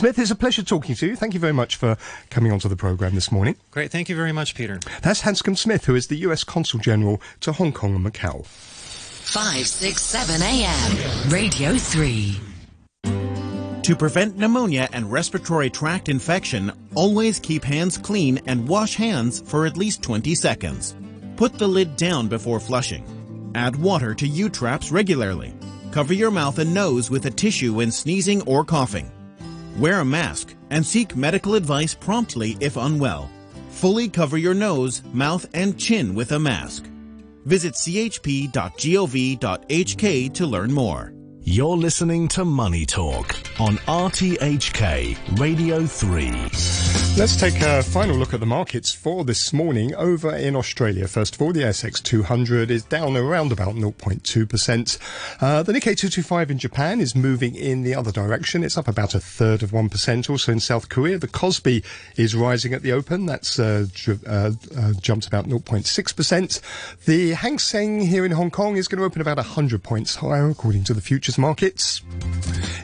[0.00, 1.14] Smith, it's a pleasure talking to you.
[1.14, 1.98] Thank you very much for
[2.30, 3.56] coming onto the programme this morning.
[3.70, 3.90] Great.
[3.90, 4.80] Thank you very much, Peter.
[5.02, 8.46] That's Hanscom Smith, who is the US Consul General to Hong Kong and Macau.
[8.46, 12.40] 567 AM, Radio 3.
[13.82, 19.66] To prevent pneumonia and respiratory tract infection, always keep hands clean and wash hands for
[19.66, 20.96] at least 20 seconds.
[21.36, 23.04] Put the lid down before flushing.
[23.54, 25.52] Add water to U-traps regularly.
[25.90, 29.12] Cover your mouth and nose with a tissue when sneezing or coughing.
[29.80, 33.30] Wear a mask and seek medical advice promptly if unwell.
[33.70, 36.84] Fully cover your nose, mouth, and chin with a mask.
[37.46, 38.52] Visit chp.gov.hk
[40.34, 41.14] to learn more.
[41.42, 46.30] You're listening to Money Talk on RTHK Radio 3.
[47.16, 51.08] Let's take a final look at the markets for this morning over in Australia.
[51.08, 54.98] First of all, the ASX 200 is down around about 0.2%.
[55.40, 58.62] Uh, the Nikkei 225 in Japan is moving in the other direction.
[58.62, 60.30] It's up about a third of 1%.
[60.30, 61.84] Also in South Korea, the Kospi
[62.16, 63.26] is rising at the open.
[63.26, 63.86] That's uh,
[64.26, 66.60] uh, uh, jumped about 0.6%.
[67.06, 70.48] The Hang Seng here in Hong Kong is going to open about 100 points higher
[70.48, 71.00] according to the
[71.30, 72.02] futures markets.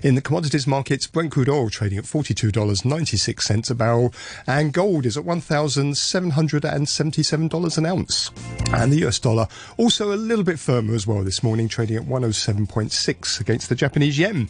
[0.03, 4.13] In the commodities markets, Brent crude oil trading at $42.96 a barrel
[4.47, 8.31] and gold is at $1,777 an ounce.
[8.73, 12.05] And the US dollar also a little bit firmer as well this morning, trading at
[12.05, 14.49] 107.6 against the Japanese yen.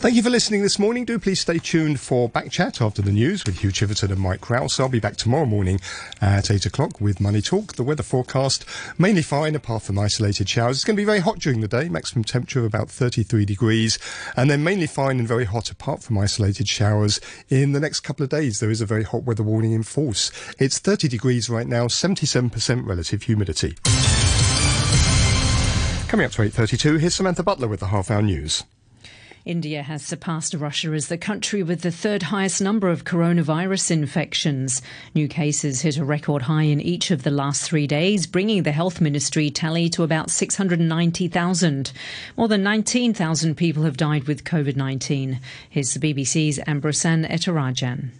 [0.00, 1.04] Thank you for listening this morning.
[1.04, 4.48] Do please stay tuned for back chat after the news with Hugh Chiverton and Mike
[4.48, 4.80] Rouse.
[4.80, 5.78] I'll be back tomorrow morning
[6.22, 7.74] at 8 o'clock with Money Talk.
[7.74, 8.64] The weather forecast,
[8.96, 10.78] mainly fine apart from isolated showers.
[10.78, 13.98] It's going to be very hot during the day, maximum temperature of about 33 degrees,
[14.38, 17.20] and then mainly fine and very hot apart from isolated showers.
[17.50, 20.32] In the next couple of days, there is a very hot weather warning in force.
[20.58, 23.76] It's 30 degrees right now, 77% relative humidity.
[26.08, 28.64] Coming up to 8.32, here's Samantha Butler with the half hour news.
[29.44, 34.82] India has surpassed Russia as the country with the third highest number of coronavirus infections.
[35.14, 38.72] New cases hit a record high in each of the last three days, bringing the
[38.72, 41.92] health ministry tally to about 690,000.
[42.36, 45.40] More than 19,000 people have died with COVID 19.
[45.68, 48.10] Here's the BBC's Ambarasan Ethirajan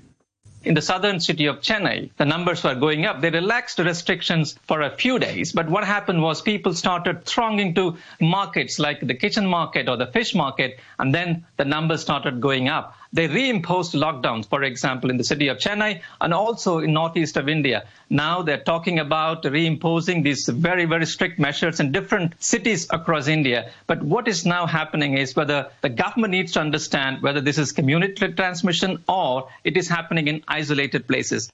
[0.62, 3.21] in the southern city of Chennai, the numbers were going up.
[3.21, 7.97] They relaxed restrictions for a few days, but what happened was people started thronging to
[8.21, 12.69] markets like the kitchen market or the fish market, and then the numbers started going
[12.69, 12.94] up.
[13.12, 17.48] They reimposed lockdowns, for example, in the city of Chennai and also in northeast of
[17.48, 17.84] India.
[18.09, 23.71] Now they're talking about reimposing these very, very strict measures in different cities across India.
[23.88, 27.72] But what is now happening is whether the government needs to understand whether this is
[27.72, 31.50] community transmission or it is happening in isolated places.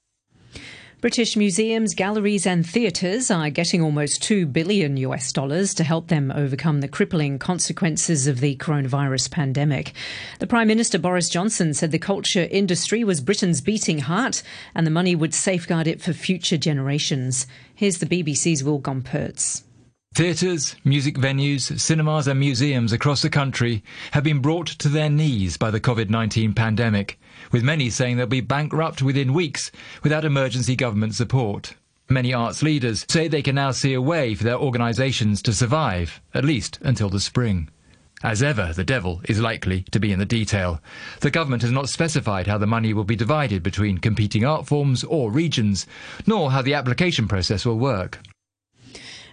[0.99, 6.31] British museums, galleries, and theatres are getting almost 2 billion US dollars to help them
[6.31, 9.93] overcome the crippling consequences of the coronavirus pandemic.
[10.39, 14.41] The Prime Minister Boris Johnson said the culture industry was Britain's beating heart
[14.73, 17.45] and the money would safeguard it for future generations.
[17.75, 19.61] Here's the BBC's Will Gompertz.
[20.15, 25.57] Theatres, music venues, cinemas, and museums across the country have been brought to their knees
[25.57, 27.19] by the COVID 19 pandemic
[27.51, 29.71] with many saying they'll be bankrupt within weeks
[30.03, 31.75] without emergency government support.
[32.09, 36.21] Many arts leaders say they can now see a way for their organisations to survive,
[36.33, 37.69] at least until the spring.
[38.23, 40.81] As ever, the devil is likely to be in the detail.
[41.19, 45.03] The government has not specified how the money will be divided between competing art forms
[45.03, 45.85] or regions,
[46.25, 48.19] nor how the application process will work.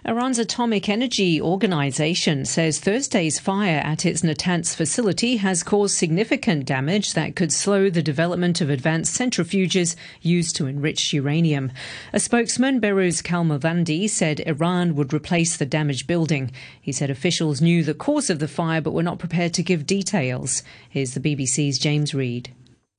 [0.07, 7.15] Iran's Atomic Energy Organization says Thursday's fire at its Natanz facility has caused significant damage
[7.15, 11.71] that could slow the development of advanced centrifuges used to enrich uranium.
[12.13, 16.51] A spokesman, Behrouz Kamalvandi, said Iran would replace the damaged building.
[16.79, 19.87] He said officials knew the cause of the fire but were not prepared to give
[19.87, 20.61] details.
[20.87, 22.53] Here's the BBC's James Reed.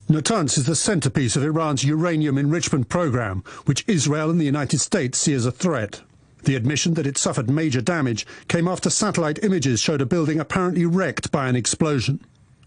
[0.09, 5.17] Natanz is the centerpiece of Iran's uranium enrichment program, which Israel and the United States
[5.17, 6.01] see as a threat.
[6.43, 10.85] The admission that it suffered major damage came after satellite images showed a building apparently
[10.85, 12.19] wrecked by an explosion.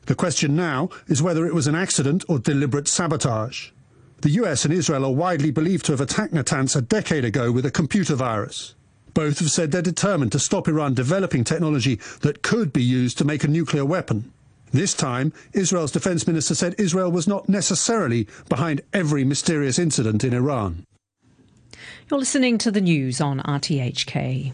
[0.07, 3.71] The question now is whether it was an accident or deliberate sabotage.
[4.23, 7.65] The US and Israel are widely believed to have attacked Natanz a decade ago with
[7.65, 8.75] a computer virus.
[9.15, 13.25] Both have said they're determined to stop Iran developing technology that could be used to
[13.25, 14.31] make a nuclear weapon.
[14.73, 20.33] This time, Israel's defense minister said Israel was not necessarily behind every mysterious incident in
[20.35, 20.85] Iran.
[22.11, 24.53] You're listening to the news on RTHK.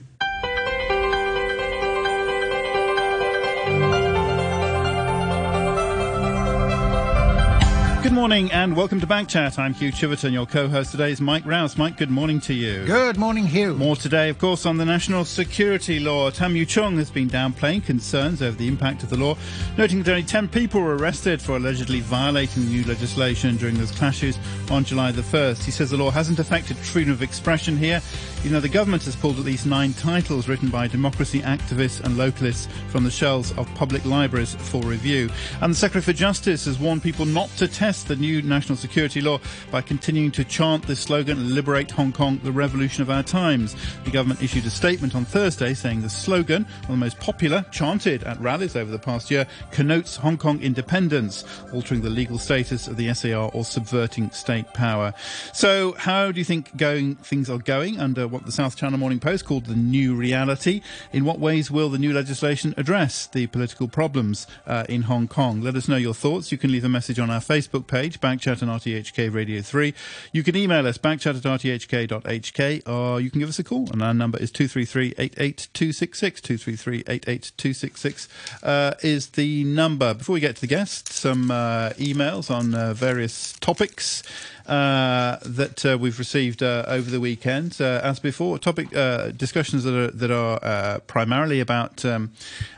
[8.06, 9.58] Good morning and welcome to Backchat.
[9.58, 10.32] I'm Hugh Chiverton.
[10.32, 11.76] Your co-host today is Mike Rouse.
[11.76, 12.87] Mike, good morning to you.
[12.87, 13.75] Good morning, Hugh.
[13.75, 16.31] More today, of course, on the national security law.
[16.31, 19.37] Tam Yiu Chung has been downplaying concerns over the impact of the law,
[19.76, 23.91] noting that only 10 people were arrested for allegedly violating the new legislation during those
[23.91, 24.38] clashes
[24.70, 25.64] on July the 1st.
[25.64, 28.00] He says the law hasn't affected freedom of expression here.
[28.44, 32.17] You know, the government has pulled at least nine titles written by democracy activists and
[32.17, 35.29] localists from the shelves of public libraries for review.
[35.61, 39.20] And the Secretary for Justice has warned people not to test the new national security
[39.20, 39.38] law
[39.70, 43.76] by continuing to chant this slogan, Liberate Hong Kong, the revolution of our times.
[44.04, 47.64] The government issued a statement on Thursday saying the slogan, one of the most popular,
[47.70, 52.88] chanted at rallies over the past year, connotes Hong Kong independence, altering the legal status
[52.88, 55.12] of the SAR or subverting state power.
[55.52, 59.20] So, how do you think going things are going under what the South China Morning
[59.20, 60.82] Post called the new reality?
[61.12, 65.60] In what ways will the new legislation address the political problems uh, in Hong Kong?
[65.60, 66.50] Let us know your thoughts.
[66.50, 69.94] You can leave a message on our Facebook page, Backchat and RTHK Radio 3.
[70.32, 74.02] You can email us, backchat at rthk.hk, or you can give us a call, and
[74.02, 76.40] our number is 233 88266.
[76.40, 78.28] 233 88266
[78.62, 80.14] uh, is the number.
[80.14, 84.22] Before we get to the guests, some uh, emails on uh, various topics.
[84.67, 87.77] Uh, that uh, we've received uh, over the weekend.
[87.81, 92.33] Uh, as before, topic uh, discussions that are that are primarily about um,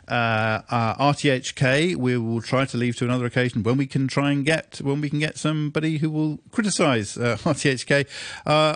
[0.07, 1.97] RTHK.
[1.97, 5.01] We will try to leave to another occasion when we can try and get when
[5.01, 8.07] we can get somebody who will criticise RTHK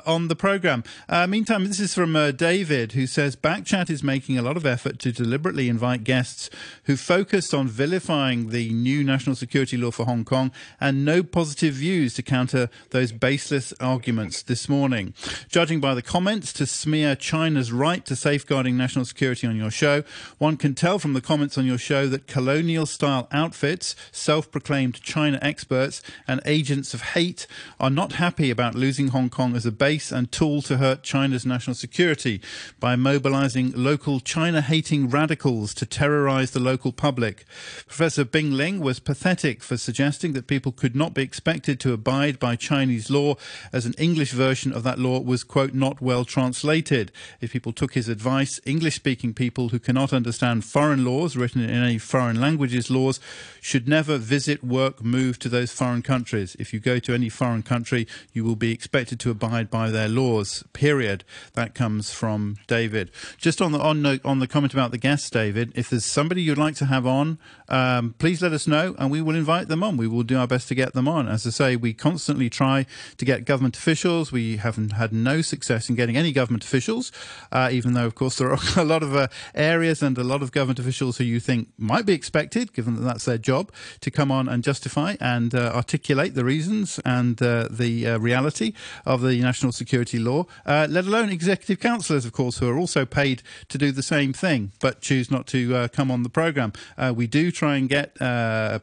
[0.06, 0.82] on the program.
[1.28, 5.12] meantime, this is from David, who says Backchat is making a lot of effort to
[5.12, 6.48] deliberately invite guests
[6.84, 10.50] who focused on vilifying the new national security law for Hong Kong
[10.80, 15.14] and no positive views to counter those baseless arguments this morning.
[15.48, 20.04] Judging by the comments to smear China's right to safeguarding national security on your show,
[20.38, 25.00] one can tell from the comments on your show that colonial style outfits, self proclaimed
[25.02, 27.46] China experts, and agents of hate
[27.80, 31.46] are not happy about losing Hong Kong as a base and tool to hurt China's
[31.46, 32.40] national security
[32.78, 37.46] by mobilizing local China hating radicals to terrorize the local public.
[37.86, 42.38] Professor Bing Ling was pathetic for suggesting that people could not be expected to abide
[42.38, 43.36] by Chinese law
[43.72, 47.12] as an English version of that law was, quote, not well translated.
[47.40, 51.70] If people took his advice, English speaking people who cannot understand foreign laws written in
[51.70, 53.20] any foreign languages laws
[53.60, 56.56] should never visit, work, move to those foreign countries.
[56.58, 60.08] If you go to any foreign country, you will be expected to abide by their
[60.08, 61.24] laws, period.
[61.54, 63.10] That comes from David.
[63.38, 66.42] Just on the, on the, on the comment about the guests, David, if there's somebody
[66.42, 69.82] you'd like to have on, um, please let us know and we will invite them
[69.82, 69.96] on.
[69.96, 71.28] We will do our best to get them on.
[71.28, 72.81] As I say, we constantly try
[73.16, 74.32] to get government officials.
[74.32, 77.12] We haven't had no success in getting any government officials,
[77.50, 80.42] uh, even though, of course, there are a lot of uh, areas and a lot
[80.42, 83.70] of government officials who you think might be expected, given that that's their job,
[84.00, 88.72] to come on and justify and uh, articulate the reasons and uh, the uh, reality
[89.06, 93.04] of the national security law, uh, let alone executive councillors, of course, who are also
[93.04, 96.72] paid to do the same thing but choose not to come on the programme.
[97.14, 98.14] we do try and get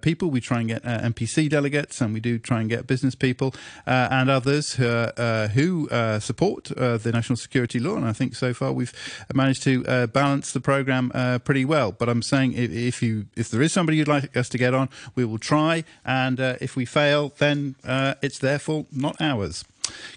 [0.01, 3.53] people, we try and get NPC delegates, and we do try and get business people
[3.89, 7.95] Uh, and others who, uh, who uh, support uh, the national security law.
[7.95, 8.93] And I think so far we've
[9.33, 11.09] managed to balance the program
[11.43, 11.91] pretty well.
[11.91, 14.75] But I'm saying if, if, you if there is somebody you'd like us to get
[14.75, 15.85] on, we will try.
[16.05, 17.77] And if we fail, then
[18.21, 19.65] it's their fault, not ours.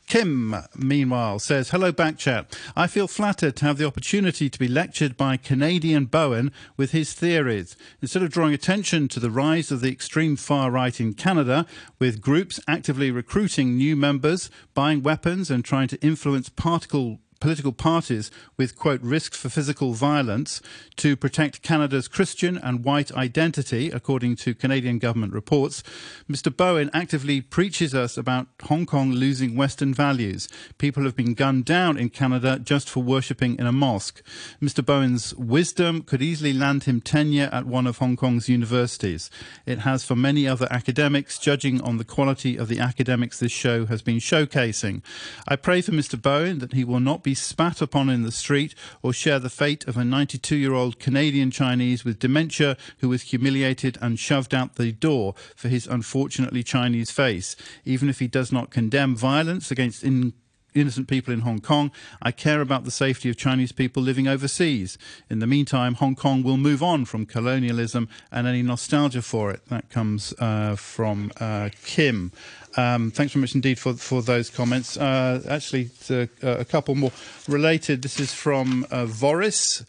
[0.07, 2.47] Kim, meanwhile, says, Hello, Backchat.
[2.77, 7.15] I feel flattered to have the opportunity to be lectured by Canadian Bowen with his
[7.15, 7.77] theories.
[8.01, 11.67] Instead of drawing attention to the rise of the extreme far right in Canada,
[11.99, 18.31] with groups actively recruiting new members, buying weapons, and trying to influence particle political parties
[18.57, 20.63] with, quote, risks for physical violence
[20.95, 25.83] to protect Canada's Christian and white identity, according to Canadian government reports.
[26.31, 26.57] Mr.
[26.57, 30.49] Bowen actively preaches us about Hong Kong losing Western values.
[30.79, 34.23] People have been gunned down in Canada just for worshipping in a mosque.
[34.63, 34.87] Mr.
[34.87, 39.31] Bowen's wisdom could easily land him tenure at one of Hong Kong's universities.
[39.67, 43.87] It has for many other academics, judging on the quality of the academics this show
[43.87, 45.03] has been showcasing.
[45.49, 46.21] I pray for Mr.
[46.23, 49.49] Bowen that he will not be be spat upon in the street or share the
[49.49, 54.55] fate of a 92 year old Canadian Chinese with dementia who was humiliated and shoved
[54.55, 57.57] out the door for his unfortunately Chinese face.
[57.87, 60.35] Even if he does not condemn violence against in
[60.75, 61.91] innocent people in Hong Kong.
[62.23, 64.97] I care about the safety of Chinese people living overseas.
[65.29, 69.67] In the meantime, Hong Kong will move on from colonialism and any nostalgia for it.
[69.67, 72.33] That comes uh, from uh, Kim.
[72.77, 74.97] Um, thanks very much indeed for for those comments.
[74.97, 77.13] Uh, actually, uh, a couple more
[77.49, 78.03] related.
[78.03, 79.85] This is from uh, Voris.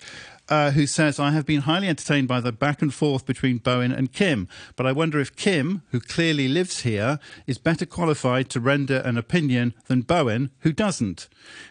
[0.53, 3.91] Uh, who says, I have been highly entertained by the back and forth between Bowen
[3.91, 7.17] and Kim, but I wonder if Kim, who clearly lives here,
[7.47, 11.27] is better qualified to render an opinion than Bowen, who doesn't.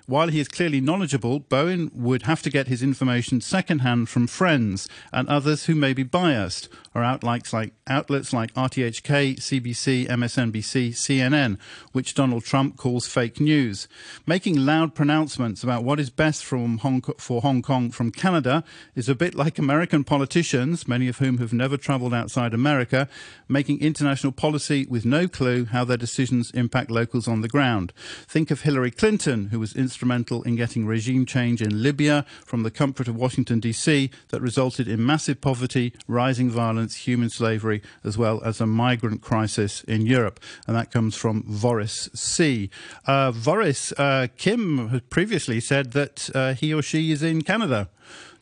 [0.06, 4.88] While he is clearly knowledgeable, Bowen would have to get his information secondhand from friends
[5.12, 11.56] and others who may be biased, or outlets like, outlets like RTHK, CBC, MSNBC, CNN,
[11.92, 13.86] which Donald Trump calls fake news.
[14.26, 19.14] Making loud pronouncements about what is best Hong, for Hong Kong from Canada is a
[19.14, 23.08] bit like American politicians, many of whom have never travelled outside America,
[23.48, 27.92] making international policy with no clue how their decisions impact locals on the ground.
[28.26, 32.70] Think of Hillary Clinton, who was instrumental in getting regime change in Libya from the
[32.70, 38.42] comfort of Washington, D.C., that resulted in massive poverty, rising violence, human slavery, as well
[38.44, 40.40] as a migrant crisis in Europe.
[40.66, 42.70] And that comes from Voris C.
[43.06, 47.88] Uh, Voris, uh, Kim previously said that uh, he or she is in Canada.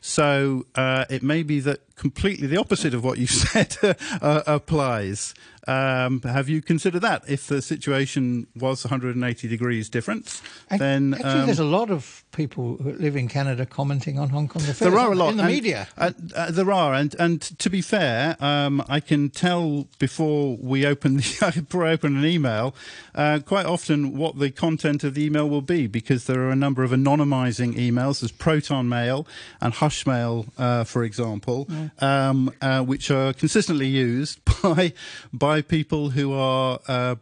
[0.01, 5.35] So uh, it may be that completely the opposite of what you said uh, applies.
[5.67, 7.23] Um, have you considered that?
[7.27, 10.41] If the situation was 180 degrees different,
[10.75, 14.47] then Actually, um, there's a lot of people who live in Canada commenting on Hong
[14.47, 14.79] Kong affairs.
[14.79, 15.87] there are a lot in the and- media.
[15.95, 20.83] Uh, uh, there are, and and to be fair, um, I can tell before we
[20.83, 22.73] open the, before I open an email,
[23.13, 26.55] uh, quite often what the content of the email will be because there are a
[26.55, 28.21] number of anonymising emails.
[28.21, 29.27] There's Proton Mail
[29.61, 31.67] and Hush Mail, uh, for example,
[31.99, 34.93] um, uh, which are consistently used by
[35.33, 36.79] by people who are.
[36.87, 37.15] Uh,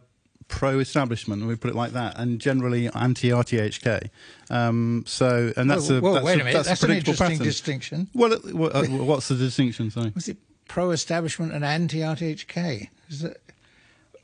[0.48, 4.10] pro-establishment, we put it like that, and generally anti-RTHK.
[4.50, 6.90] Um, so, and that's Well, a well, that's wait a, a minute, that's, that's an
[6.90, 7.44] interesting pattern.
[7.44, 8.08] distinction.
[8.14, 9.92] Well, it- well, uh, what's the distinction?
[9.92, 12.88] Sorry, Was it pro-establishment and anti-RTHK?
[13.08, 13.36] Is that?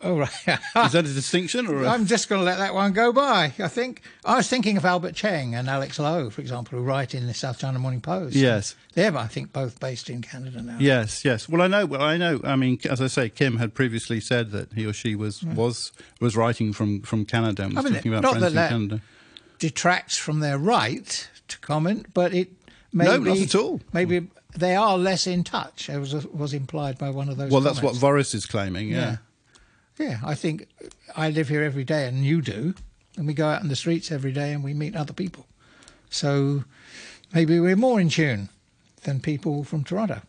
[0.06, 0.30] Oh right.
[0.86, 1.82] is that a distinction or?
[1.82, 3.52] A, I'm just going to let that one go by.
[3.58, 7.12] I think I was thinking of Albert Cheng and Alex Lo, for example, who write
[7.12, 8.36] in the South China Morning Post.
[8.36, 8.76] Yes.
[8.94, 10.76] they're I think both based in Canada now.
[10.78, 11.48] Yes, yes.
[11.48, 11.86] Well, I know.
[11.86, 12.40] Well, I know.
[12.44, 15.56] I mean, as I say, Kim had previously said that he or she was hmm.
[15.56, 18.48] was was writing from from Canada and was I mean, talking about not friends that
[18.50, 19.00] in that- Canada.
[19.58, 22.52] detracts from their right to comment, but it
[22.92, 23.80] maybe No, not at all.
[23.92, 25.88] Maybe they are less in touch.
[25.88, 27.50] It was was implied by one of those.
[27.50, 27.94] Well, that's what.
[27.96, 28.88] Voris is claiming.
[28.88, 28.96] Yeah.
[28.96, 29.16] Yeah.
[29.98, 30.66] Yeah, I think
[31.16, 32.74] I live here every day, and you do,
[33.16, 35.46] and we go out in the streets every day, and we meet other people.
[36.10, 36.64] So
[37.32, 38.50] maybe we're more in tune
[39.04, 40.20] than people from Toronto.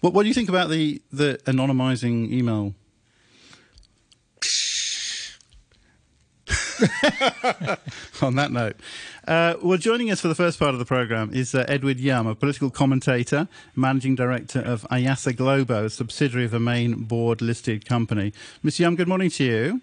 [0.00, 2.74] What What do you think about the the anonymizing email?
[8.22, 8.76] On that note,
[9.26, 12.26] uh, well, joining us for the first part of the program is uh, Edward Yum,
[12.26, 17.84] a political commentator, managing director of IASA Global, a subsidiary of a main board listed
[17.84, 18.32] company.
[18.64, 18.80] Mr.
[18.80, 19.82] Yum, good morning to you.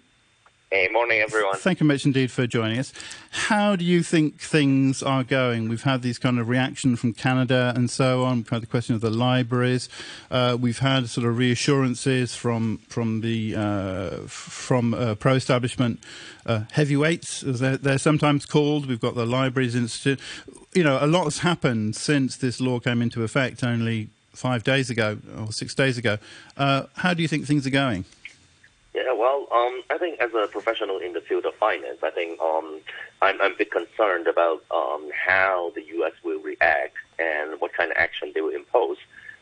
[0.72, 1.54] Hey, morning, everyone.
[1.58, 2.92] Thank you much indeed for joining us.
[3.30, 5.68] How do you think things are going?
[5.68, 8.38] We've had these kind of reaction from Canada and so on.
[8.38, 9.88] We've had the question of the libraries.
[10.28, 16.00] Uh, we've had sort of reassurances from from the uh, from uh, pro-establishment
[16.46, 18.86] uh, heavyweights, as they're, they're sometimes called.
[18.86, 20.18] We've got the Libraries Institute.
[20.74, 24.90] You know, a lot has happened since this law came into effect only five days
[24.90, 26.18] ago or six days ago.
[26.56, 28.04] Uh, how do you think things are going?
[28.96, 32.40] Yeah, well, um, I think as a professional in the field of finance, I think
[32.40, 32.80] um,
[33.20, 36.12] I'm, I'm a bit concerned about um, how the U.S.
[36.24, 38.96] will react and what kind of action they will impose.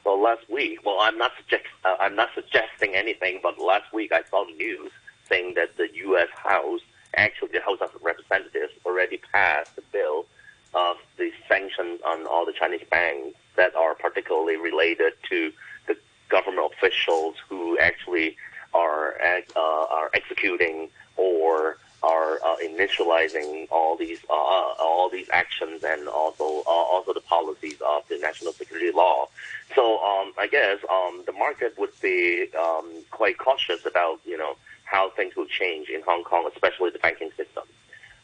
[0.04, 4.10] Well, last week, well, I'm not suggest, uh, I'm not suggesting anything, but last week
[4.10, 4.90] I saw the news
[5.28, 6.30] saying that the U.S.
[6.34, 6.80] House,
[7.16, 10.26] actually the House of Representatives, already passed the bill
[10.74, 15.52] of the sanctions on all the Chinese banks that are particularly related to
[15.86, 15.96] the
[16.28, 18.36] government officials who actually
[18.74, 19.14] are
[19.56, 26.62] uh, are executing or are uh, initializing all these uh, all these actions and also
[26.66, 29.26] also the policies of the national security law.
[29.74, 34.56] So um, I guess um, the market would be um, quite cautious about you know
[34.84, 37.64] how things will change in Hong Kong, especially the banking system.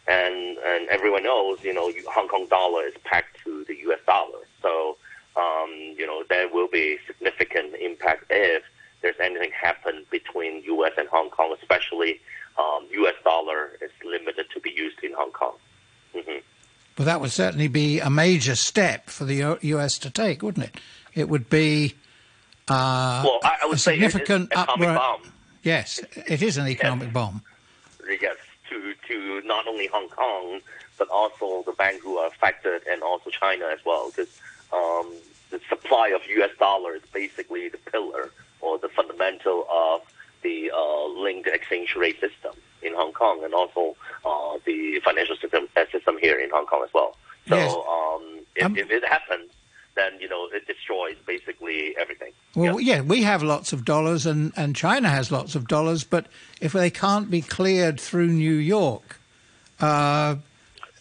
[0.06, 4.00] And and everyone knows you know Hong Kong dollar is pegged to the U.S.
[4.06, 4.98] dollar, so
[5.36, 8.62] um, you know there will be significant impact if
[9.02, 10.92] there's anything happen between U.S.
[10.98, 12.20] and Hong Kong, especially
[12.58, 13.14] um, U.S.
[13.24, 15.54] dollar is limited to be used in Hong Kong.
[16.14, 16.38] hmm
[16.96, 20.80] But that would certainly be a major step for the US to take, wouldn't it?
[21.14, 21.94] It would be
[22.68, 25.22] uh, well, I, I would a say significant upra- bomb.
[25.62, 27.42] Yes, it is an economic bomb.
[28.20, 28.36] Yes,
[28.68, 30.60] to to not only Hong Kong
[30.98, 34.38] but also the bank who are affected and also China as well, because
[34.72, 35.10] um,
[35.48, 36.50] the supply of U.S.
[36.58, 40.02] dollar is basically the pillar or the fundamental of
[40.42, 45.68] the uh, linked exchange rate system in Hong Kong and also uh, the financial system
[45.76, 47.16] uh, system here in Hong Kong as well.
[47.48, 47.72] So Yes.
[47.72, 49.50] um, if, Um, if it happens,
[49.96, 52.32] then you know it destroys basically everything.
[52.54, 53.00] Well, yeah.
[53.02, 56.26] we have lots of dollars, and, and China has lots of dollars, but
[56.60, 59.20] if they can't be cleared through New York,
[59.80, 60.36] uh,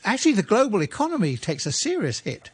[0.04, 2.50] actually the global economy takes a serious hit.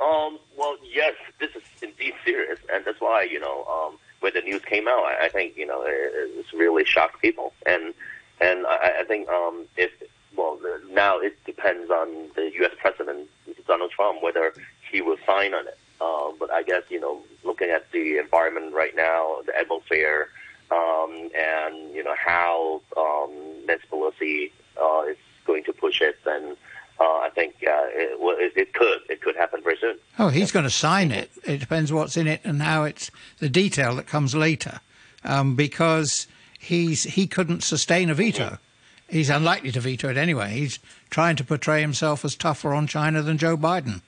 [0.00, 4.40] Um, well, yes, this is indeed serious, and that's why you know um, when the
[4.40, 7.94] news came out, I, I think you know it, it's really shocked people, and
[8.40, 9.90] and I, I think um, if
[10.36, 10.58] well
[10.90, 12.72] now it depends on the U.S.
[12.80, 13.28] president
[13.66, 14.52] Donald Trump whether
[14.90, 15.78] he will sign on it.
[16.00, 20.28] Uh, but I guess you know looking at the environment right now, the atmosphere,
[20.70, 23.30] um, and you know how um,
[23.66, 26.56] Nancy Pelosi uh, is going to push it, then
[27.00, 29.96] uh, I think uh, it, it, it could it could happen very soon.
[30.18, 31.30] Oh, he's going to sign it.
[31.44, 34.80] It depends what's in it and how it's the detail that comes later,
[35.24, 36.26] um, because
[36.58, 38.58] he's he couldn't sustain a veto.
[39.08, 40.50] He's unlikely to veto it anyway.
[40.52, 40.78] He's
[41.10, 44.00] trying to portray himself as tougher on China than Joe Biden.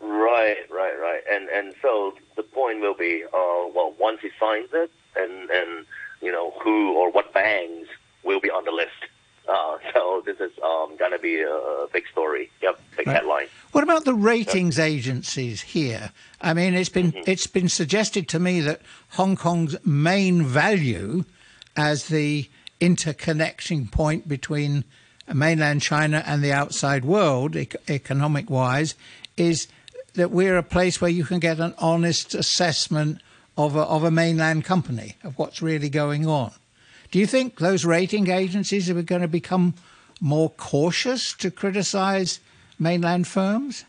[0.00, 1.22] Right, right, right.
[1.30, 5.86] And and so the point will be, uh, well, once he signs it, and and
[6.20, 7.88] you know who or what banks
[8.22, 9.09] will be on the list.
[9.50, 12.50] Uh, so this is um, going to be a big story.
[12.62, 13.16] Yep, big right.
[13.16, 13.46] headline.
[13.72, 14.86] What about the ratings yep.
[14.86, 16.12] agencies here?
[16.40, 17.30] I mean, it's been mm-hmm.
[17.30, 18.80] it's been suggested to me that
[19.10, 21.24] Hong Kong's main value
[21.76, 22.48] as the
[22.80, 24.84] interconnecting point between
[25.32, 28.94] mainland China and the outside world, e- economic wise,
[29.36, 29.68] is
[30.14, 33.20] that we're a place where you can get an honest assessment
[33.56, 36.52] of a, of a mainland company, of what's really going on.
[37.10, 39.74] Do you think those rating agencies are going to become
[40.20, 42.40] more cautious to criticize
[42.78, 43.84] mainland firms?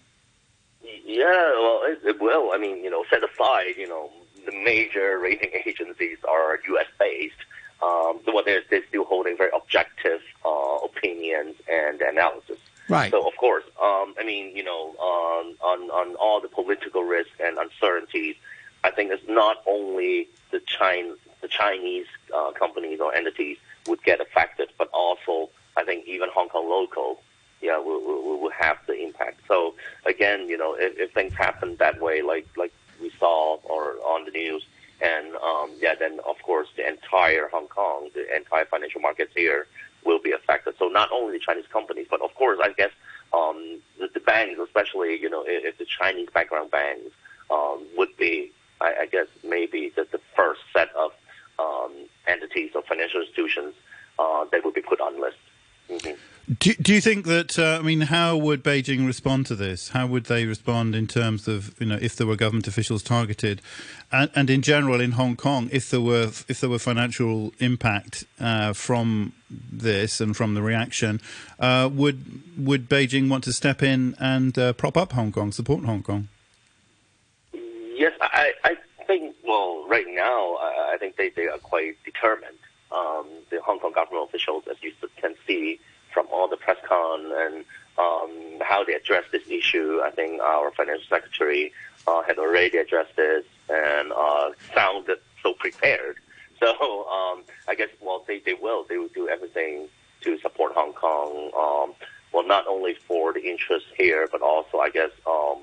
[1.05, 2.51] Yeah, well, it, it will.
[2.53, 4.09] I mean, you know, set aside, you know,
[4.45, 6.87] the major rating agencies are U.S.
[6.99, 7.35] based
[7.81, 12.59] um, well, they're, they're still holding very objective uh, opinions and analysis.
[12.87, 13.09] Right.
[13.09, 17.33] So, of course, um, I mean, you know, on, on, on all the political risks
[17.39, 18.35] and uncertainties,
[18.83, 23.57] I think it's not only the, China, the Chinese uh, companies or entities
[23.87, 27.21] would get affected, but also I think even Hong Kong local,
[27.61, 29.41] yeah, will, will, will have the impact.
[29.47, 33.95] So again, you know, if, if things happen that way, like like we saw or
[34.05, 34.65] on the news,
[35.01, 39.67] and um, yeah, then of course the entire Hong Kong, the entire financial markets here
[40.05, 40.75] will be affected.
[40.79, 42.91] So not only the Chinese companies, but of course, I guess
[43.33, 47.11] um, the, the banks, especially you know, if, if the Chinese background banks
[47.49, 51.11] um, would be, I, I guess maybe the, the first set of
[51.61, 51.91] um,
[52.27, 53.73] entities or financial institutions
[54.19, 55.37] uh, that would be put on list.
[55.89, 56.15] Mm-hmm.
[56.59, 59.89] Do, do you think that, uh, I mean, how would Beijing respond to this?
[59.89, 63.61] How would they respond in terms of, you know, if there were government officials targeted?
[64.11, 68.25] And, and in general, in Hong Kong, if there were, if there were financial impact
[68.39, 71.21] uh, from this and from the reaction,
[71.59, 75.85] uh, would, would Beijing want to step in and uh, prop up Hong Kong, support
[75.85, 76.27] Hong Kong?
[77.53, 80.57] Yes, I, I think, well, right now,
[81.11, 82.57] think they, they are quite determined.
[82.91, 85.79] Um, the Hong Kong government officials, as you can see,
[86.13, 87.65] from all the press con and
[87.97, 90.01] um, how they address this issue.
[90.03, 91.71] I think our financial secretary
[92.07, 96.17] uh, had already addressed this and uh, sounded so prepared.
[96.61, 99.87] So um, I guess well they, they will they will do everything
[100.21, 101.49] to support Hong Kong.
[101.57, 101.95] Um,
[102.31, 105.57] well, not only for the interest here, but also I guess um,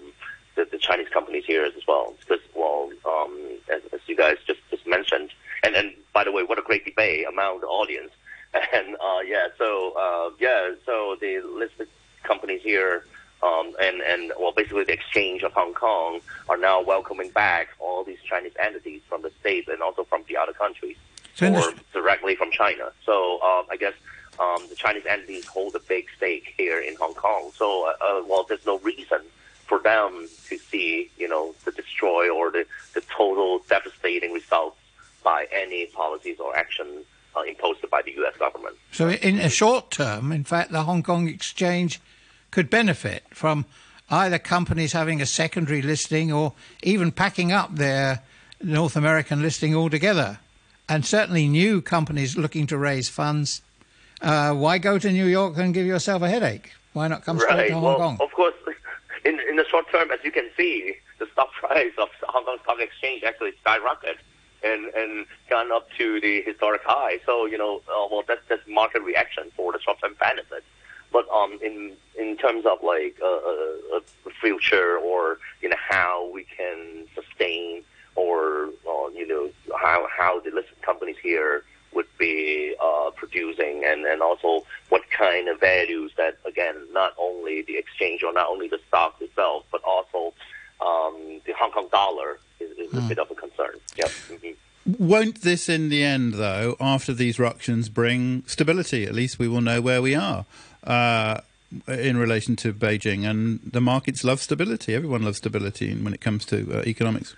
[0.59, 2.15] the, the Chinese companies here as well.
[2.21, 3.33] Because well, um,
[3.73, 5.31] as, as you guys just just mentioned,
[5.63, 8.13] and and by the way, what a great debate among the audience
[8.75, 11.89] and uh, yeah, so uh, yeah, so the listed
[12.23, 13.05] companies here,
[13.43, 18.05] um, and and well, basically the exchange of Hong Kong are now welcoming back all
[18.05, 20.97] these Chinese entities from the states and also from the other countries,
[21.43, 22.93] or directly from China.
[23.05, 23.95] So um, I guess.
[24.41, 27.51] Um, the Chinese entities hold a big stake here in Hong Kong.
[27.57, 29.19] So, uh, uh, well, there's no reason
[29.69, 34.79] for them to see, you know, the destroy or the, the total devastating results
[35.23, 37.05] by any policies or actions
[37.37, 38.37] uh, imposed by the U.S.
[38.39, 38.77] government.
[38.93, 42.01] So, in a short term, in fact, the Hong Kong exchange
[42.51, 43.67] could benefit from
[44.11, 48.23] either companies having a secondary listing or even packing up their
[48.63, 50.39] North American listing altogether.
[50.89, 53.61] And certainly, new companies looking to raise funds.
[54.23, 56.73] Uh, why go to New York and give yourself a headache?
[56.95, 57.69] Why not come straight right.
[57.69, 58.19] to Hong well, Kong?
[58.21, 58.55] Of course,
[59.25, 62.59] in in the short term, as you can see, the stock price of Hong Kong
[62.63, 64.19] Stock Exchange actually skyrocketed
[64.63, 67.19] and and gone up to the historic high.
[67.27, 70.65] So you know, uh, well, that's that's market reaction for the short term benefit.
[71.13, 76.31] But um, in in terms of like uh, uh, a future or you know how
[76.33, 77.83] we can sustain
[78.15, 81.65] or uh, you know how how the listed companies here
[82.19, 87.77] be uh, producing and, and also what kind of values that again not only the
[87.77, 90.35] exchange or not only the stock itself but also
[90.81, 93.77] um, the Hong Kong dollar is, is a bit of a concern.
[93.97, 94.11] Yep.
[94.31, 94.57] Mhm.
[94.99, 99.05] Won't this, in the end, though, after these ructions, bring stability?
[99.05, 100.47] At least we will know where we are
[100.85, 101.41] uh,
[101.87, 103.29] in relation to Beijing.
[103.29, 104.95] And the markets love stability.
[104.95, 107.37] Everyone loves stability when it comes to uh, economics.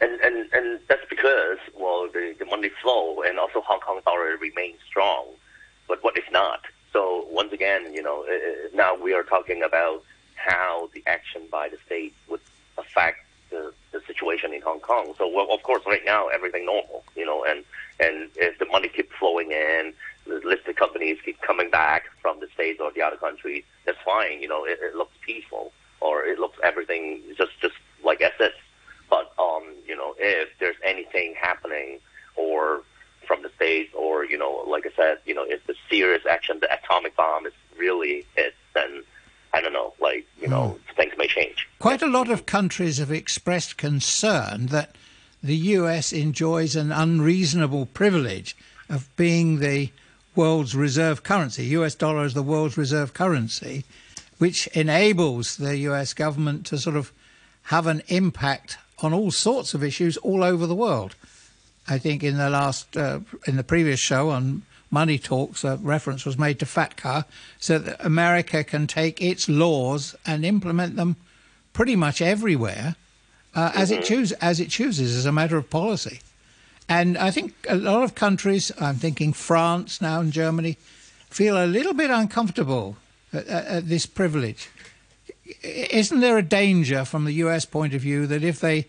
[0.00, 4.36] And, and and that's because well the, the money flow and also Hong Kong dollar
[4.36, 5.26] remains strong.
[5.88, 6.60] But what if not?
[6.92, 10.02] So once again, you know, uh, now we are talking about
[10.34, 12.40] how the action by the state would
[12.78, 13.18] affect
[13.50, 15.14] the, the situation in Hong Kong.
[15.18, 17.64] So well, of course, right now everything normal, you know, and
[18.00, 19.92] and if the money keeps flowing in,
[20.26, 24.42] the listed companies keep coming back from the states or the other countries, that's fine.
[24.42, 28.52] You know, it, it looks peaceful or it looks everything just just like as is.
[29.08, 32.00] But um, you know, if there's anything happening
[32.34, 32.82] or
[33.26, 36.58] from the states, or you know, like I said, you know, if the serious action,
[36.60, 39.02] the atomic bomb is really it, then
[39.52, 41.68] I don't know, like you know, things may change.
[41.96, 44.94] Quite a lot of countries have expressed concern that
[45.42, 48.54] the US enjoys an unreasonable privilege
[48.90, 49.88] of being the
[50.34, 51.64] world's reserve currency.
[51.68, 53.86] US dollar is the world's reserve currency,
[54.36, 57.12] which enables the US government to sort of
[57.72, 61.14] have an impact on all sorts of issues all over the world.
[61.88, 66.26] I think in the last, uh, in the previous show on Money Talks, a reference
[66.26, 67.24] was made to FATCA,
[67.58, 71.16] so that America can take its laws and implement them
[71.76, 72.96] pretty much everywhere
[73.54, 76.20] uh, as it choose as it chooses as a matter of policy.
[76.88, 80.78] And I think a lot of countries, I'm thinking France now and Germany,
[81.28, 82.96] feel a little bit uncomfortable
[83.30, 84.70] at, at, at this privilege.
[85.62, 88.86] Isn't there a danger from the US point of view that if they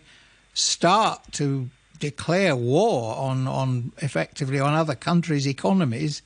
[0.54, 1.68] start to
[2.00, 6.22] declare war on, on effectively on other countries' economies,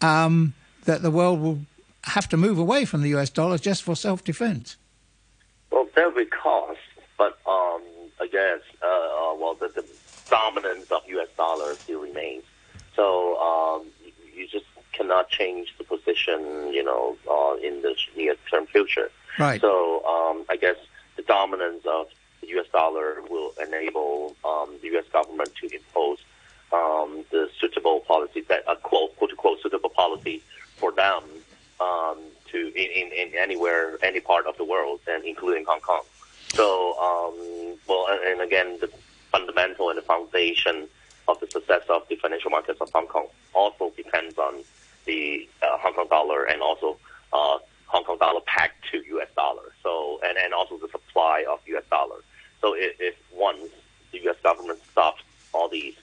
[0.00, 0.54] um,
[0.86, 1.60] that the world will
[2.04, 4.76] have to move away from the US dollar just for self defense?
[5.70, 6.82] Well, there will be costs,
[7.16, 7.82] but um,
[8.20, 9.84] I guess uh, uh, well, the, the
[10.28, 11.28] dominance of U.S.
[11.36, 12.44] dollar still remains.
[12.96, 18.66] So um, you, you just cannot change the position, you know, uh, in the near-term
[18.66, 19.10] future.
[19.38, 19.60] Right.
[19.60, 20.76] So um, I guess
[21.16, 22.08] the dominance of
[22.40, 22.66] the U.S.
[22.72, 25.04] dollar will enable um, the U.S.
[25.12, 26.18] government to impose
[26.72, 30.42] um, the suitable policy that a quote quote unquote suitable policy
[30.76, 31.22] for them
[31.80, 32.18] um,
[32.50, 36.02] to in, in, in anywhere any part of the world and including Hong Kong.
[36.48, 38.90] So um, well and, again the
[39.32, 40.88] fundamental and the foundation
[41.28, 44.62] of the success of the financial markets of Hong Kong also depends on
[45.06, 46.98] the uh, Hong Kong dollar and also
[47.32, 49.28] uh, Hong Kong dollar pegged to U.S.
[49.36, 49.72] dollar.
[49.82, 51.84] So and, and also the supply of U.S.
[51.90, 52.16] dollar.
[52.60, 53.70] So if, if once
[54.12, 54.36] the U.S.
[54.42, 55.94] government stops all these,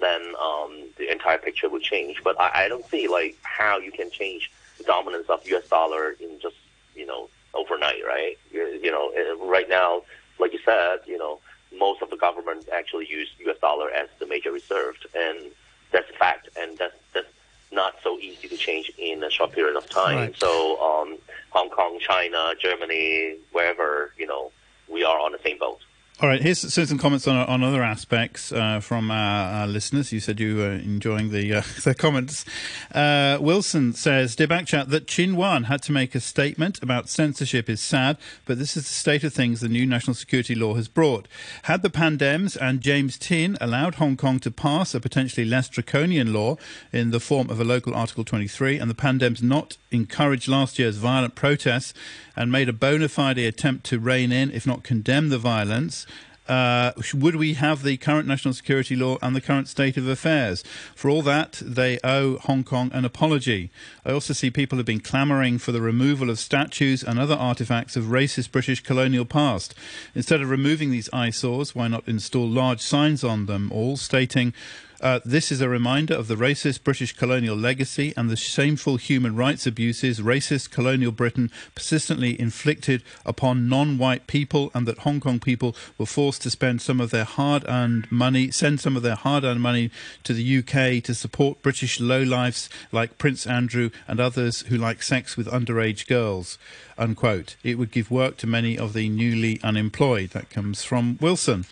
[0.00, 2.22] then um, the entire picture would change.
[2.22, 5.68] But I, I don't see like how you can change the dominance of U.S.
[5.68, 6.56] dollar in just
[6.94, 8.38] you know overnight, right?
[8.52, 9.12] You, know,
[9.44, 10.02] right now,
[10.38, 11.40] like you said, you know,
[11.76, 13.56] most of the government actually use U.S.
[13.60, 15.50] dollar as the major reserve, and
[15.92, 17.28] that's a fact, and that's that's
[17.70, 20.16] not so easy to change in a short period of time.
[20.16, 20.36] Right.
[20.38, 21.18] So um,
[21.50, 24.50] Hong Kong, China, Germany, wherever, you know,
[24.90, 25.80] we are on the same boat.
[26.20, 30.12] All right, here's some comments on, on other aspects uh, from our, our listeners.
[30.12, 32.44] You said you were enjoying the uh, the comments.
[32.92, 37.70] Uh, Wilson says, Dear Backchat, that Chin Wan had to make a statement about censorship
[37.70, 40.88] is sad, but this is the state of things the new national security law has
[40.88, 41.28] brought.
[41.62, 46.32] Had the Pandems and James Tin allowed Hong Kong to pass a potentially less draconian
[46.32, 46.56] law
[46.92, 50.96] in the form of a local Article 23, and the Pandems not encouraged last year's
[50.96, 51.94] violent protests
[52.38, 56.06] and made a bona fide attempt to rein in, if not condemn, the violence,
[56.48, 60.64] uh, would we have the current national security law and the current state of affairs?
[60.94, 63.70] For all that, they owe Hong Kong an apology.
[64.04, 67.96] I also see people have been clamouring for the removal of statues and other artefacts
[67.96, 69.74] of racist British colonial past.
[70.14, 74.54] Instead of removing these eyesores, why not install large signs on them, all stating,
[75.00, 79.36] uh, this is a reminder of the racist British colonial legacy and the shameful human
[79.36, 85.76] rights abuses racist colonial Britain persistently inflicted upon non-white people, and that Hong Kong people
[85.96, 89.90] were forced to spend some of their hard-earned money, send some of their hard-earned money
[90.24, 95.36] to the UK to support British lowlifes like Prince Andrew and others who like sex
[95.36, 96.58] with underage girls.
[96.98, 97.56] Unquote.
[97.62, 100.30] It would give work to many of the newly unemployed.
[100.30, 101.64] That comes from Wilson.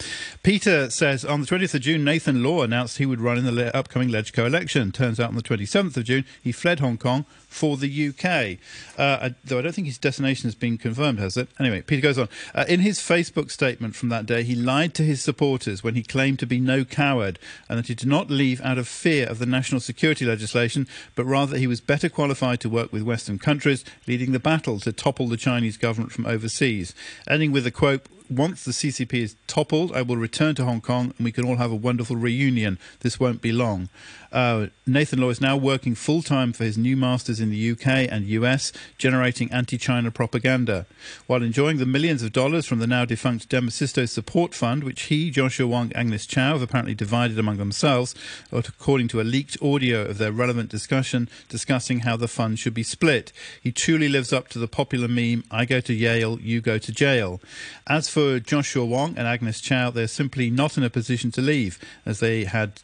[0.43, 3.77] Peter says on the 20th of June, Nathan Law announced he would run in the
[3.77, 4.93] upcoming LegCo election.
[4.93, 8.59] Turns out on the 27th of June, he fled Hong Kong for the UK.
[8.99, 11.49] Uh, I, though I don't think his destination has been confirmed, has it?
[11.59, 12.29] Anyway, Peter goes on.
[12.55, 16.03] Uh, in his Facebook statement from that day, he lied to his supporters when he
[16.03, 19.39] claimed to be no coward and that he did not leave out of fear of
[19.39, 23.85] the national security legislation, but rather he was better qualified to work with Western countries,
[24.07, 26.95] leading the battle to topple the Chinese government from overseas.
[27.27, 31.15] Ending with a quote, once the CCP is toppled, I will return to Hong Kong
[31.17, 32.79] and we can all have a wonderful reunion.
[33.01, 33.89] This won't be long.
[34.33, 37.87] Uh, Nathan Law is now working full time for his new masters in the UK
[38.11, 40.87] and US, generating anti China propaganda.
[41.27, 45.31] While enjoying the millions of dollars from the now defunct Demosisto Support Fund, which he,
[45.31, 48.15] Joshua Wong, Agnes Chow have apparently divided among themselves,
[48.53, 52.83] according to a leaked audio of their relevant discussion discussing how the fund should be
[52.83, 53.33] split.
[53.62, 56.93] He truly lives up to the popular meme I go to Yale, you go to
[56.93, 57.41] jail.
[57.87, 61.79] As for Joshua Wong and Agnes Chow, they're simply not in a position to leave,
[62.07, 62.81] as they had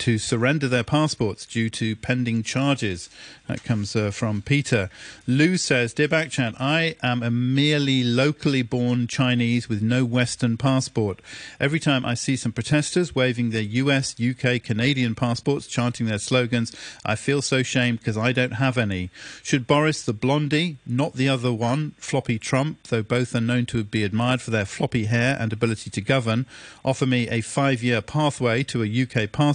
[0.00, 3.10] to surrender their passports due to pending charges.
[3.48, 4.88] That comes uh, from Peter.
[5.26, 11.20] Lou says, Dear Backchat, I am a merely locally born Chinese with no Western passport.
[11.58, 16.74] Every time I see some protesters waving their US, UK, Canadian passports, chanting their slogans,
[17.04, 19.10] I feel so shamed because I don't have any.
[19.42, 23.84] Should Boris the blondie, not the other one, floppy Trump, though both are known to
[23.84, 26.46] be admired for their floppy hair and ability to govern,
[26.84, 29.49] offer me a five year pathway to a UK passport,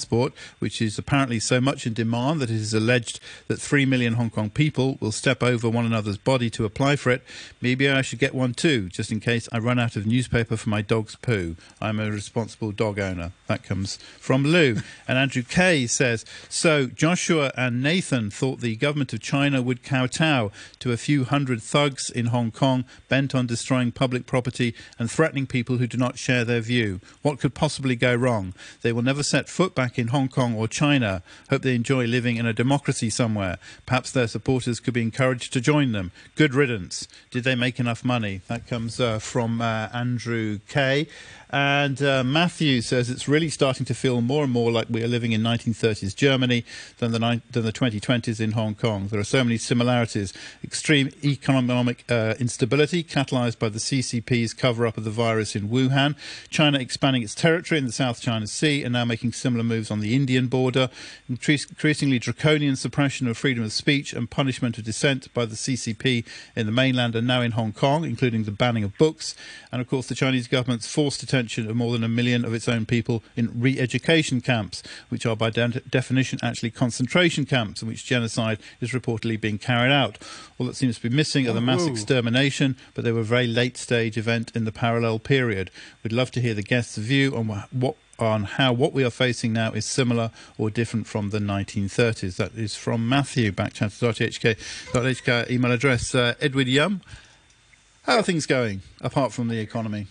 [0.59, 4.29] which is apparently so much in demand that it is alleged that 3 million Hong
[4.29, 7.23] Kong people will step over one another's body to apply for it.
[7.61, 10.69] Maybe I should get one too, just in case I run out of newspaper for
[10.69, 11.55] my dog's poo.
[11.81, 13.31] I'm a responsible dog owner.
[13.47, 14.77] That comes from Lou.
[15.07, 20.51] and Andrew Kay says So Joshua and Nathan thought the government of China would kowtow
[20.79, 25.47] to a few hundred thugs in Hong Kong bent on destroying public property and threatening
[25.47, 26.99] people who do not share their view.
[27.21, 28.53] What could possibly go wrong?
[28.81, 31.21] They will never set foot back in Hong Kong or China.
[31.49, 33.57] Hope they enjoy living in a democracy somewhere.
[33.85, 36.11] Perhaps their supporters could be encouraged to join them.
[36.35, 37.07] Good riddance.
[37.31, 38.41] Did they make enough money?
[38.47, 41.07] That comes uh, from uh, Andrew Kay.
[41.49, 45.07] And uh, Matthew says it's really starting to feel more and more like we are
[45.07, 46.65] living in 1930s Germany
[46.97, 49.07] than the, ni- than the 2020s in Hong Kong.
[49.07, 50.33] There are so many similarities.
[50.63, 56.15] Extreme economic uh, instability catalyzed by the CCP's cover up of the virus in Wuhan,
[56.49, 59.99] China expanding its territory in the South China Sea and now making similar moves on
[59.99, 60.89] the Indian border,
[61.29, 66.65] increasingly draconian suppression of freedom of speech and punishment of dissent by the CCP in
[66.65, 69.35] the mainland and now in Hong Kong, including the banning of books,
[69.71, 72.69] and of course the Chinese government's forced detention of more than a million of its
[72.69, 77.89] own people in re education camps, which are by de- definition actually concentration camps in
[77.89, 80.17] which genocide is reportedly being carried out.
[80.57, 83.47] All that seems to be missing are the mass extermination, but they were a very
[83.47, 85.71] late stage event in the parallel period.
[86.03, 89.51] We'd love to hear the guests' view on what on how what we are facing
[89.51, 92.37] now is similar or different from the 1930s.
[92.37, 96.15] That is from Matthew, backchat.hk.hk email address.
[96.15, 97.01] Uh, Edward Yum,
[98.03, 100.07] how are things going apart from the economy?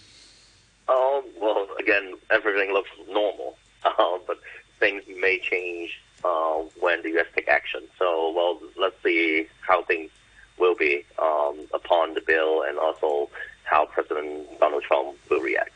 [1.84, 4.38] Again, everything looks normal, uh, but
[4.80, 7.26] things may change uh, when the U.S.
[7.36, 7.82] take action.
[7.98, 10.10] So, well, let's see how things
[10.56, 13.28] will be um, upon the bill and also
[13.64, 15.72] how President Donald Trump will react.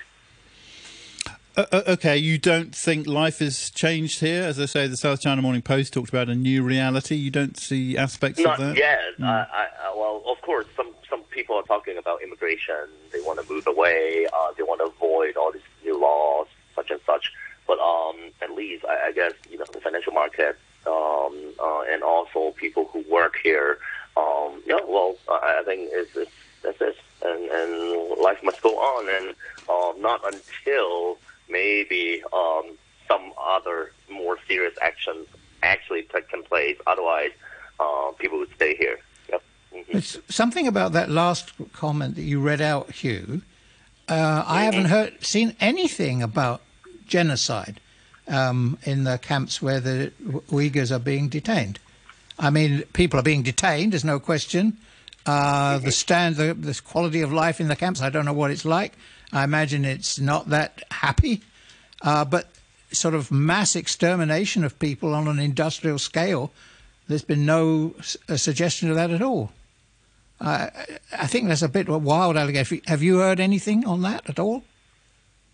[1.59, 4.45] Uh, uh, okay, you don't think life has changed here?
[4.45, 7.17] As I say, the South China Morning Post talked about a new reality.
[7.17, 8.77] You don't see aspects Not of that?
[8.79, 9.01] yet.
[9.21, 12.87] Uh, I, I, well, of course, some some people are talking about immigration.
[13.13, 14.27] They want to move away.
[14.33, 16.47] Uh, they want to avoid all these new laws,
[16.77, 17.25] such and such.
[17.69, 20.55] But um, at least, I, I guess, you know, the financial market
[20.87, 21.35] um,
[21.67, 23.71] uh, and also people who work here.
[24.17, 27.71] Um, yeah, well, I, I think it's, it's that's it, and and
[28.21, 29.27] life must go on, and
[29.75, 32.77] um, not until maybe um,
[33.09, 35.27] some other more serious actions
[35.63, 36.77] actually taken place.
[36.87, 37.31] Otherwise,
[37.79, 38.99] uh, people would stay here.
[39.31, 39.43] Yep.
[39.89, 43.43] It's something about that last comment that you read out, Hugh.
[44.09, 46.63] Uh, I haven't heard seen anything about
[47.07, 47.81] genocide
[48.27, 50.13] um, in the camps where the
[50.51, 51.79] Uyghurs are being detained.
[52.39, 53.93] I mean, people are being detained.
[53.93, 54.79] There's no question.
[55.27, 58.01] Uh, the stand, the, the quality of life in the camps.
[58.01, 58.95] I don't know what it's like.
[59.33, 61.43] I imagine it's not that happy.
[62.01, 62.49] Uh, but
[62.93, 66.51] sort of mass extermination of people on an industrial scale.
[67.09, 69.53] There's been no s- suggestion of that at all.
[70.41, 70.71] I
[71.13, 72.81] I think that's a bit of a wild allegation.
[72.87, 74.63] Have you heard anything on that at all?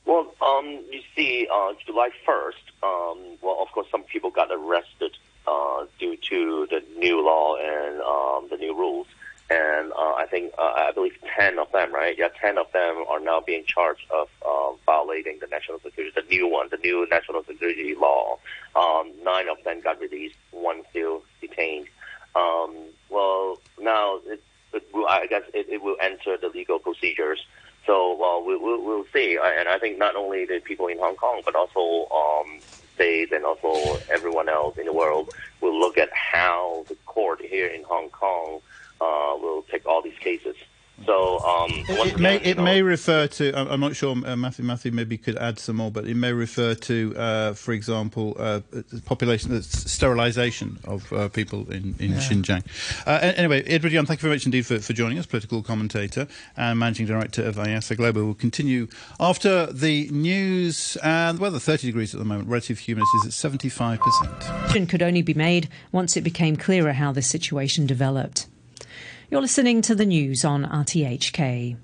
[0.05, 5.17] Well, um, you see, uh, July 1st, um, well, of course, some people got arrested
[5.47, 9.07] uh, due to the new law and um, the new rules.
[9.51, 12.17] And uh, I think, uh, I believe 10 of them, right?
[12.17, 16.27] Yeah, 10 of them are now being charged of uh, violating the national security, the
[16.29, 18.39] new one, the new national security law.
[19.23, 21.89] nine of them got released, one still detained.
[22.35, 22.75] Um,
[23.11, 24.21] well, now
[25.05, 27.45] will, I guess it, it will enter the legal procedures.
[27.87, 29.39] So well, we, we'll, we'll see.
[29.43, 32.61] And I think not only the people in Hong Kong, but also um,
[32.95, 37.67] states and also everyone else in the world will look at how the court here
[37.67, 38.61] in Hong Kong
[39.01, 40.57] uh, will take all these cases.
[41.07, 43.53] So um, once It may, it know, may refer to.
[43.59, 44.17] I'm I'm not sure.
[44.25, 47.73] Uh, Matthew, Matthew maybe could add some more, but it may refer to, uh, for
[47.73, 48.61] example, uh,
[49.05, 52.19] population that's sterilisation of uh, people in, in Yeah.
[52.19, 52.65] Xinjiang.
[53.07, 56.27] Uh, anyway, Edward Young, thank you very much indeed for, for joining us, political commentator
[56.57, 58.25] and managing director of IASA Global.
[58.25, 58.89] We'll continue
[59.21, 62.49] after the news and well, the 30 degrees at the moment.
[62.49, 64.89] Relative humidity is at 75 percent.
[64.89, 68.47] Could only be made once it became clearer how the situation developed.
[69.31, 71.77] You're listening to the news on RTHK.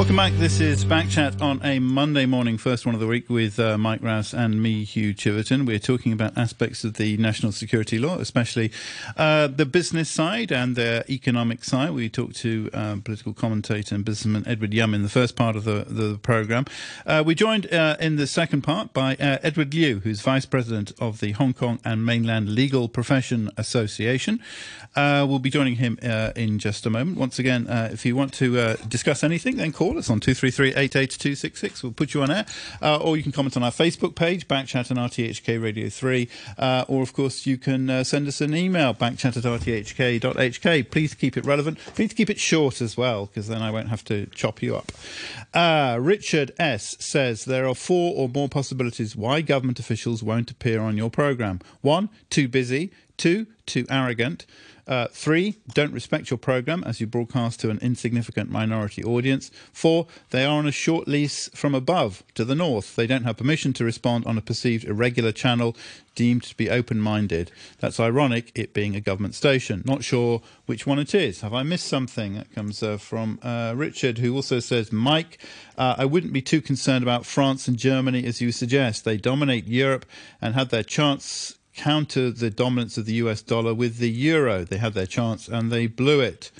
[0.00, 0.32] Welcome back.
[0.38, 4.02] This is Backchat on a Monday morning, first one of the week, with uh, Mike
[4.02, 5.66] Rouse and me, Hugh Chiverton.
[5.66, 8.72] We're talking about aspects of the national security law, especially
[9.18, 11.90] uh, the business side and the economic side.
[11.90, 15.64] We talked to um, political commentator and businessman Edward Yum in the first part of
[15.64, 16.64] the, the programme.
[17.04, 20.92] Uh, we joined uh, in the second part by uh, Edward Liu, who's vice president
[20.98, 24.40] of the Hong Kong and Mainland Legal Profession Association.
[24.96, 27.16] Uh, we'll be joining him uh, in just a moment.
[27.16, 30.70] Once again, uh, if you want to uh, discuss anything, then call us on 233
[30.70, 31.82] 88266.
[31.82, 32.46] We'll put you on air.
[32.82, 36.28] Uh, or you can comment on our Facebook page, Backchat and RTHK Radio 3.
[36.58, 40.90] Uh, or, of course, you can uh, send us an email, backchat at rthk.hk.
[40.90, 41.78] Please keep it relevant.
[41.94, 44.92] Please keep it short as well, because then I won't have to chop you up.
[45.52, 46.96] Uh, Richard S.
[47.00, 51.60] says there are four or more possibilities why government officials won't appear on your programme.
[51.80, 52.92] One, too busy.
[53.20, 54.46] Two, too arrogant.
[54.86, 59.50] Uh, three, don't respect your programme as you broadcast to an insignificant minority audience.
[59.74, 62.96] Four, they are on a short lease from above to the north.
[62.96, 65.76] They don't have permission to respond on a perceived irregular channel
[66.14, 67.52] deemed to be open minded.
[67.78, 69.82] That's ironic, it being a government station.
[69.84, 71.42] Not sure which one it is.
[71.42, 72.36] Have I missed something?
[72.36, 75.36] That comes uh, from uh, Richard, who also says, Mike,
[75.76, 79.04] uh, I wouldn't be too concerned about France and Germany as you suggest.
[79.04, 80.06] They dominate Europe
[80.40, 84.64] and had their chance counter the dominance of the US dollar with the euro.
[84.64, 86.50] They had their chance and they blew it.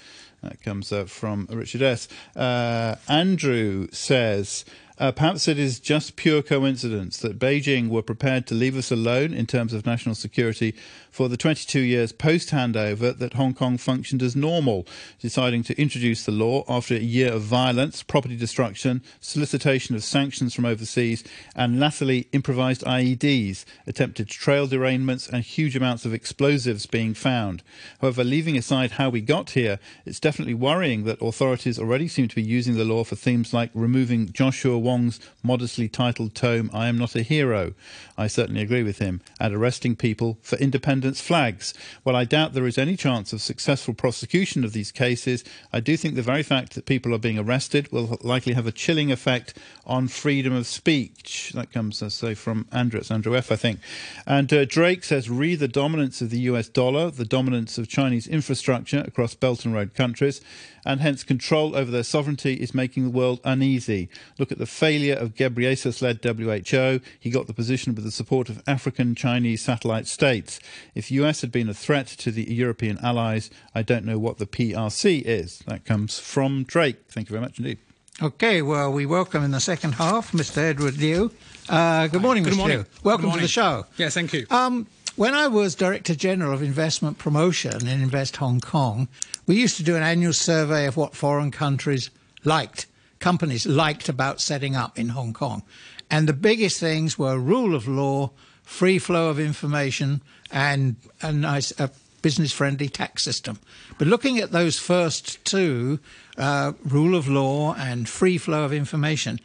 [0.42, 2.08] That comes uh, from Richard S.
[2.34, 4.64] Uh, Andrew says.
[5.00, 9.32] Uh, perhaps it is just pure coincidence that Beijing were prepared to leave us alone
[9.32, 10.74] in terms of national security
[11.10, 14.86] for the 22 years post handover that Hong Kong functioned as normal,
[15.18, 20.54] deciding to introduce the law after a year of violence, property destruction, solicitation of sanctions
[20.54, 21.24] from overseas,
[21.56, 27.62] and latterly improvised IEDs, attempted trail derailments, and huge amounts of explosives being found.
[28.02, 32.36] However, leaving aside how we got here, it's definitely worrying that authorities already seem to
[32.36, 36.98] be using the law for themes like removing Joshua Wong's modestly titled tome, I Am
[36.98, 37.74] Not a Hero.
[38.18, 41.72] I certainly agree with him, and arresting people for independence flags.
[42.02, 45.96] While I doubt there is any chance of successful prosecution of these cases, I do
[45.96, 49.56] think the very fact that people are being arrested will likely have a chilling effect
[49.86, 51.52] on freedom of speech.
[51.54, 52.98] That comes, let's say, from Andrew.
[52.98, 53.78] It's Andrew F., I think.
[54.26, 58.26] And uh, Drake says, re the dominance of the US dollar, the dominance of Chinese
[58.26, 60.40] infrastructure across Belt and Road countries,
[60.84, 64.08] and hence control over their sovereignty is making the world uneasy.
[64.38, 67.00] Look at the failure of Ghebreyesus led WHO.
[67.18, 70.60] He got the position with the support of African Chinese satellite states.
[70.94, 74.46] If US had been a threat to the European allies, I don't know what the
[74.46, 75.60] PRC is.
[75.66, 76.96] That comes from Drake.
[77.08, 77.78] Thank you very much indeed.
[78.22, 80.58] Okay, well, we welcome in the second half Mr.
[80.58, 81.30] Edward Liu.
[81.70, 82.56] Uh, good morning, Good Mr.
[82.58, 82.78] morning.
[82.78, 82.86] Liu.
[83.02, 83.86] Welcome Good to the show.
[83.96, 84.46] Yes, thank you.
[84.50, 84.86] Um,
[85.20, 89.06] when I was Director General of Investment Promotion in Invest Hong Kong,
[89.46, 92.08] we used to do an annual survey of what foreign countries
[92.42, 92.86] liked,
[93.18, 95.62] companies liked about setting up in Hong Kong.
[96.10, 98.30] And the biggest things were rule of law,
[98.62, 101.90] free flow of information, and a nice a
[102.22, 103.58] business friendly tax system.
[103.98, 105.98] But looking at those first two,
[106.38, 109.38] uh, rule of law and free flow of information,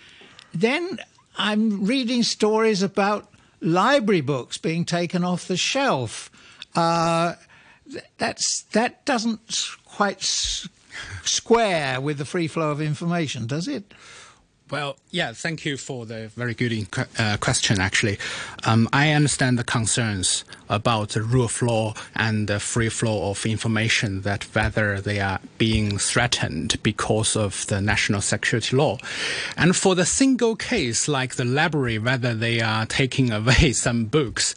[0.54, 1.00] then
[1.38, 3.30] I'm reading stories about
[3.66, 6.30] library books being taken off the shelf.
[6.76, 7.34] Uh,
[8.18, 10.22] that's that doesn't quite
[11.24, 13.94] square with the free flow of information, does it?
[14.72, 16.88] Well, yeah, thank you for the very good
[17.20, 18.18] uh, question, actually.
[18.64, 23.46] Um, I understand the concerns about the rule of law and the free flow of
[23.46, 28.98] information that whether they are being threatened because of the national security law.
[29.56, 34.56] And for the single case like the library, whether they are taking away some books,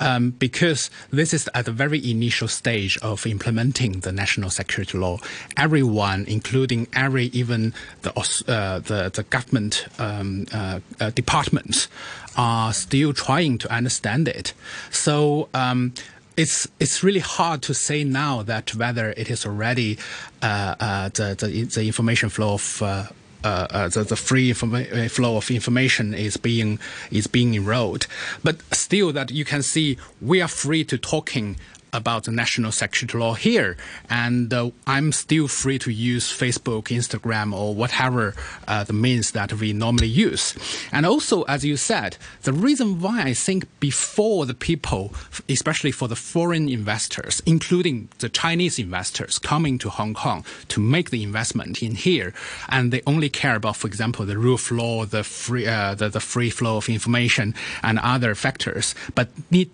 [0.00, 5.18] um, because this is at the very initial stage of implementing the national security law.
[5.56, 8.12] Everyone, including every even the
[8.48, 11.88] uh, the, the government um, uh, uh, departments,
[12.36, 14.52] are still trying to understand it.
[14.90, 15.48] So.
[15.54, 15.92] Um,
[16.36, 19.98] it's it's really hard to say now that whether it is already
[20.40, 23.06] uh, uh, the, the, the information flow of uh,
[23.44, 26.78] uh, uh, the, the free informa- flow of information is being
[27.10, 28.06] is being enrolled,
[28.42, 31.56] but still that you can see we are free to talking
[31.92, 33.76] about the national security law here,
[34.10, 38.34] and uh, I'm still free to use Facebook, Instagram, or whatever
[38.66, 40.54] uh, the means that we normally use.
[40.92, 45.12] And also, as you said, the reason why I think before the people,
[45.48, 51.10] especially for the foreign investors, including the Chinese investors coming to Hong Kong to make
[51.10, 52.34] the investment in here,
[52.68, 56.08] and they only care about, for example, the rule of law, the free, uh, the,
[56.08, 59.28] the free flow of information, and other factors, but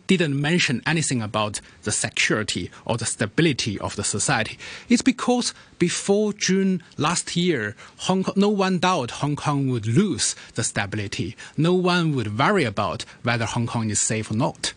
[0.06, 4.58] didn't mention anything about the security or the stability of the society.
[4.88, 7.62] It's because before June last year,
[8.06, 11.36] Hong Kong, no one doubt Hong Kong would lose the stability.
[11.56, 14.74] No one would worry about whether Hong Kong is safe or not.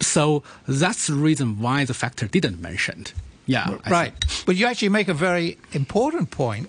[0.00, 3.06] So that's the reason why the factor didn't mention.
[3.46, 4.14] Yeah, right.
[4.46, 6.68] But you actually make a very important point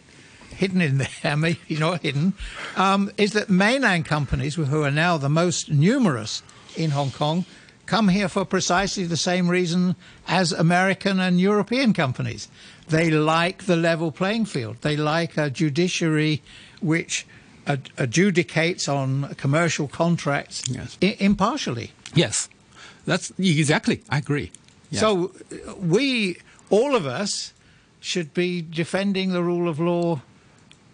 [0.49, 2.33] hidden in there, maybe not hidden,
[2.75, 6.43] um, is that mainland companies, who are now the most numerous
[6.75, 7.45] in Hong Kong,
[7.89, 9.95] come here for precisely the same reason
[10.27, 12.47] as American and European companies.
[12.87, 14.77] They like the level playing field.
[14.81, 16.41] They like a judiciary
[16.81, 17.25] which
[17.65, 20.97] ad- adjudicates on commercial contracts yes.
[21.01, 21.91] I- impartially.
[22.13, 22.47] Yes,
[23.05, 24.03] that's exactly.
[24.09, 24.51] I agree.
[24.91, 25.01] Yes.
[25.01, 25.31] So
[25.77, 26.37] we,
[26.69, 27.53] all of us,
[28.01, 30.21] should be defending the rule of law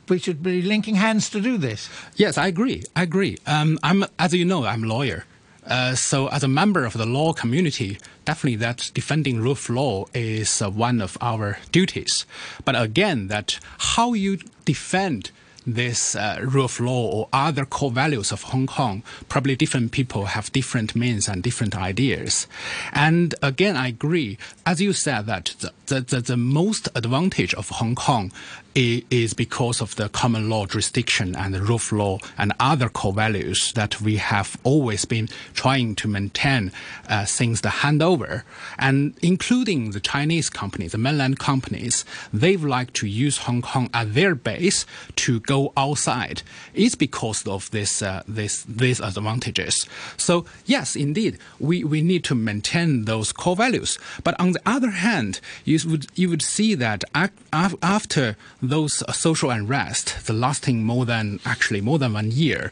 [0.10, 1.90] we should be linking hands to do this.
[2.16, 2.84] Yes, I agree.
[2.96, 3.38] I agree.
[3.48, 5.26] Um, I'm, as you know, I'm a lawyer.
[5.66, 10.06] Uh, so, as a member of the law community, definitely that defending rule of law
[10.14, 12.26] is uh, one of our duties.
[12.64, 15.32] But again, that how you defend
[15.66, 20.26] this uh, rule of law or other core values of Hong Kong, probably different people
[20.26, 22.48] have different means and different ideas.
[22.94, 24.38] And again, I agree.
[24.66, 28.32] As you said, that the, the, the, the most advantage of Hong Kong
[28.76, 33.14] is because of the common law jurisdiction and the rule of law and other core
[33.14, 36.72] values that we have always been trying to maintain
[37.08, 38.44] uh, since the handover.
[38.78, 42.04] And including the Chinese companies, the mainland companies,
[42.34, 46.42] they would like to use Hong Kong as their base to go outside.
[46.74, 49.86] It's because of this, uh, this, these advantages.
[50.18, 53.98] So yes, indeed, we, we need to maintain those core values.
[54.24, 58.36] But on the other hand, you would, you would see that after
[58.68, 62.72] those social unrest, the lasting more than actually more than one year,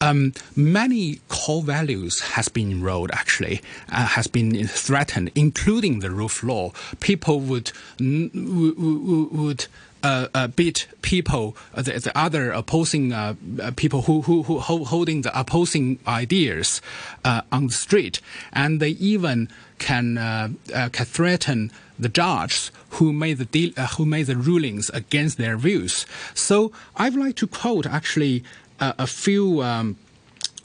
[0.00, 6.26] um, many core values has been enrolled actually uh, has been threatened, including the rule
[6.26, 6.72] of law.
[7.00, 9.66] People would would, would
[10.04, 14.58] uh, uh, beat people, uh, the, the, other opposing uh, uh, people who, who, who
[14.58, 16.82] holding the opposing ideas
[17.24, 18.20] uh, on the street,
[18.52, 20.16] and they even can
[20.92, 25.56] can threaten the judges who made the deal, uh, who made the rulings against their
[25.56, 26.06] views.
[26.34, 28.44] So I would like to quote actually
[28.80, 29.96] uh, a few um,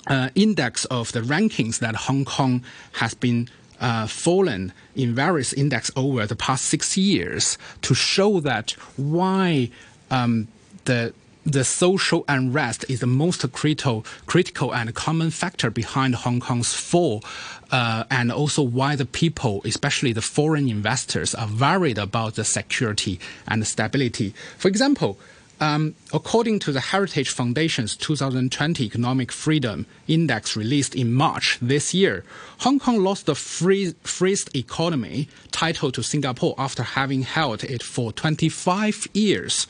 [0.07, 2.63] uh, index of the rankings that Hong Kong
[2.93, 3.49] has been
[3.80, 9.69] uh, fallen in various index over the past six years to show that why
[10.11, 10.47] um,
[10.86, 11.13] the
[11.51, 17.23] the social unrest is the most critical, critical and common factor behind Hong Kong's fall,
[17.71, 23.19] uh, and also why the people, especially the foreign investors, are worried about the security
[23.47, 24.33] and stability.
[24.57, 25.17] For example,
[25.60, 32.24] um, according to the Heritage Foundation's 2020 Economic Freedom Index released in March this year,
[32.60, 38.12] Hong Kong lost the free, freest economy title to Singapore after having held it for
[38.12, 39.68] 25 years.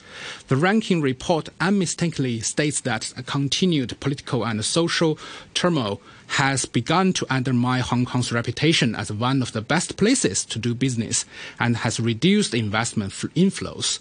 [0.48, 5.18] The ranking report unmistakably states that continued political and social
[5.54, 10.60] turmoil has begun to undermine Hong Kong's reputation as one of the best places to
[10.60, 11.26] do business
[11.60, 14.00] and has reduced investment inflows.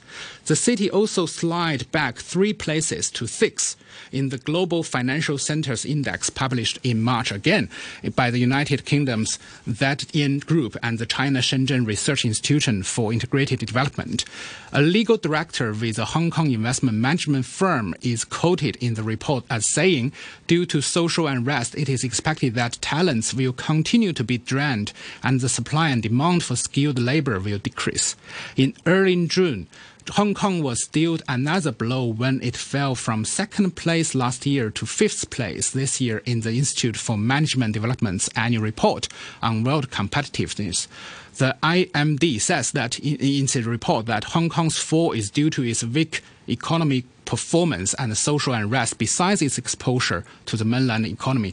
[0.49, 3.77] The city also slid back three places to six
[4.11, 7.69] in the Global Financial Centers Index published in March again
[8.17, 9.39] by the United Kingdom's
[9.71, 14.25] Z/Yen Group and the China Shenzhen Research Institution for Integrated Development.
[14.73, 19.45] A legal director with a Hong Kong investment management firm is quoted in the report
[19.51, 20.13] as saying,
[20.47, 25.43] due to social unrest, it is expected that talents will continue to be drained and
[25.43, 28.17] the supply and demand for skilled labor will decrease.
[28.57, 29.67] In early June,
[30.13, 34.87] Hong Kong was dealt another blow when it fell from second place last year to
[34.87, 39.09] fifth place this year in the Institute for Management Development's annual report
[39.43, 40.87] on world competitiveness.
[41.37, 45.63] The IMD says that in, in its report that Hong Kong's fall is due to
[45.63, 51.53] its weak economic performance and social unrest besides its exposure to the mainland economy.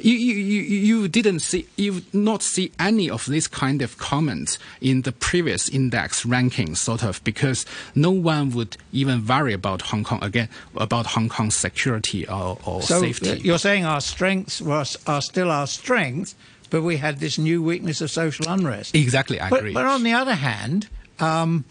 [0.00, 5.02] You, you, you, didn't see, you not see any of this kind of comments in
[5.02, 7.64] the previous index rankings, sort of, because
[7.94, 12.82] no one would even worry about Hong Kong again, about Hong Kong's security or, or
[12.82, 13.30] so safety.
[13.30, 16.34] uh, you're saying our strengths was, are still our strengths,
[16.68, 18.96] but we had this new weakness of social unrest.
[18.96, 19.72] Exactly, I but, agree.
[19.72, 20.88] But on the other hand,
[21.20, 21.64] um,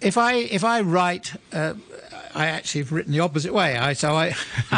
[0.00, 1.74] if I if I write, uh,
[2.34, 3.76] I actually have written the opposite way.
[3.76, 4.34] I so I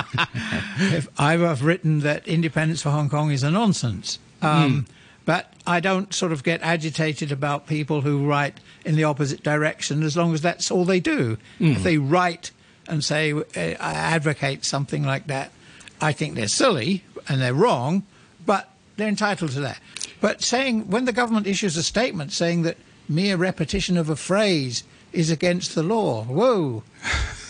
[0.78, 4.18] if I have written that independence for Hong Kong is a nonsense.
[4.42, 4.86] Um,
[5.26, 10.02] But I don't sort of get agitated about people who write in the opposite direction
[10.02, 11.36] as long as that's all they do.
[11.60, 12.50] If they write
[12.88, 15.52] and say, uh, I advocate something like that,
[16.00, 18.02] I think they're silly and they're wrong,
[18.46, 19.78] but they're entitled to that.
[20.20, 22.78] But saying, when the government issues a statement saying that
[23.08, 24.82] mere repetition of a phrase
[25.12, 26.82] is against the law, whoa.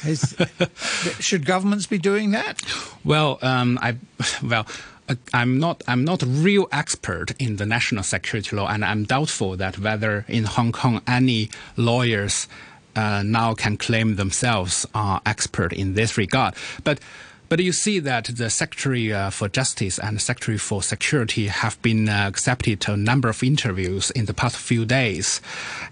[0.04, 0.36] Is,
[1.20, 2.62] should governments be doing that?
[3.04, 3.96] Well, um, I
[4.42, 4.66] well.
[5.08, 5.82] uh, I'm not.
[5.86, 10.24] I'm not a real expert in the national security law, and I'm doubtful that whether
[10.28, 12.46] in Hong Kong any lawyers
[12.96, 16.54] uh, now can claim themselves are expert in this regard.
[16.84, 17.00] But
[17.50, 22.08] but you see that the Secretary uh, for Justice and Secretary for Security have been
[22.08, 25.42] uh, accepted a number of interviews in the past few days,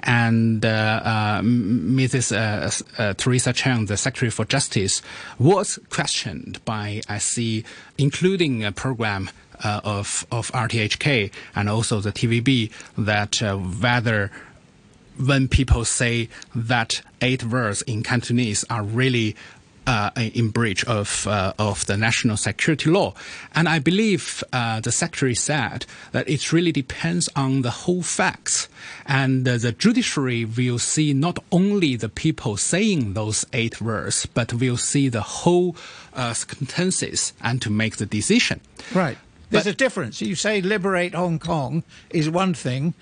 [0.04, 2.30] and uh, uh, Mrs.
[2.32, 5.02] Uh, uh, Teresa Cheng, the Secretary for Justice,
[5.38, 7.64] was questioned by I see,
[7.98, 9.28] including a program.
[9.60, 13.40] Of of RTHK and also the TVB that
[13.82, 14.30] whether
[15.18, 19.34] when people say that eight words in Cantonese are really
[19.88, 23.14] uh, in breach of uh, of the national security law,
[23.54, 28.68] and I believe uh, the secretary said that it really depends on the whole facts,
[29.06, 34.52] and uh, the judiciary will see not only the people saying those eight words, but
[34.52, 35.74] will see the whole
[36.12, 38.60] uh, circumstances and to make the decision.
[38.94, 39.16] Right.
[39.48, 40.20] There's a difference.
[40.20, 42.92] You say liberate Hong Kong is one thing,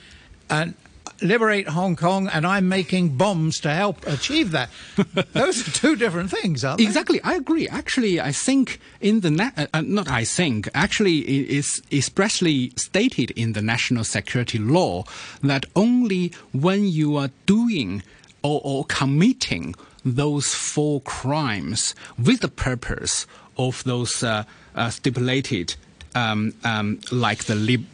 [0.49, 0.75] and
[1.23, 4.71] liberate Hong Kong, and I'm making bombs to help achieve that.
[5.33, 6.85] Those are two different things, aren't they?
[6.85, 7.69] Exactly, I agree.
[7.69, 12.73] Actually, I think in the na- uh, uh, not I think actually it is expressly
[12.77, 15.05] stated in the national security law
[15.43, 18.03] that only when you are doing
[18.43, 23.27] or, or committing those four crimes with the purpose
[23.59, 24.45] of those uh,
[24.75, 25.75] uh, stipulated,
[26.15, 27.87] um, um, like the lib-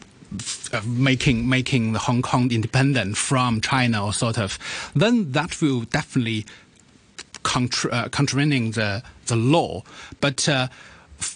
[0.71, 4.57] uh, making making Hong Kong independent from China, or sort of,
[4.95, 6.45] then that will definitely
[7.43, 9.83] contra- uh, contravening the the law.
[10.19, 10.67] But uh,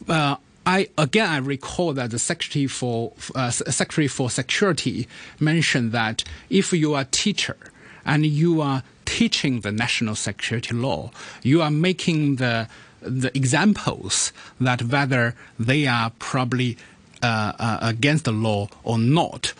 [0.08, 5.08] uh, I again I recall that the secretary for uh, secretary for security
[5.40, 7.58] mentioned that if you are a teacher
[8.06, 11.12] and you are teaching the national security law,
[11.44, 12.68] you are making the
[13.02, 16.78] the examples that whether they are probably
[17.24, 19.54] uh, uh, against the law or not,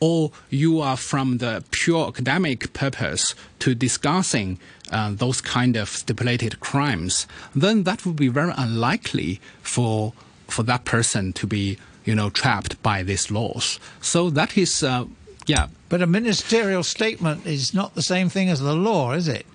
[0.00, 4.58] or you are from the pure academic purpose to discussing
[4.90, 10.12] uh, those kind of stipulated crimes, then that would be very unlikely for
[10.48, 13.78] for that person to be you know trapped by these laws.
[14.00, 15.06] So that is uh,
[15.46, 15.68] yeah.
[15.88, 19.46] But a ministerial statement is not the same thing as the law, is it?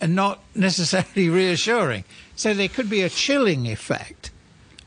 [0.00, 2.04] And not necessarily reassuring.
[2.36, 4.30] So there could be a chilling effect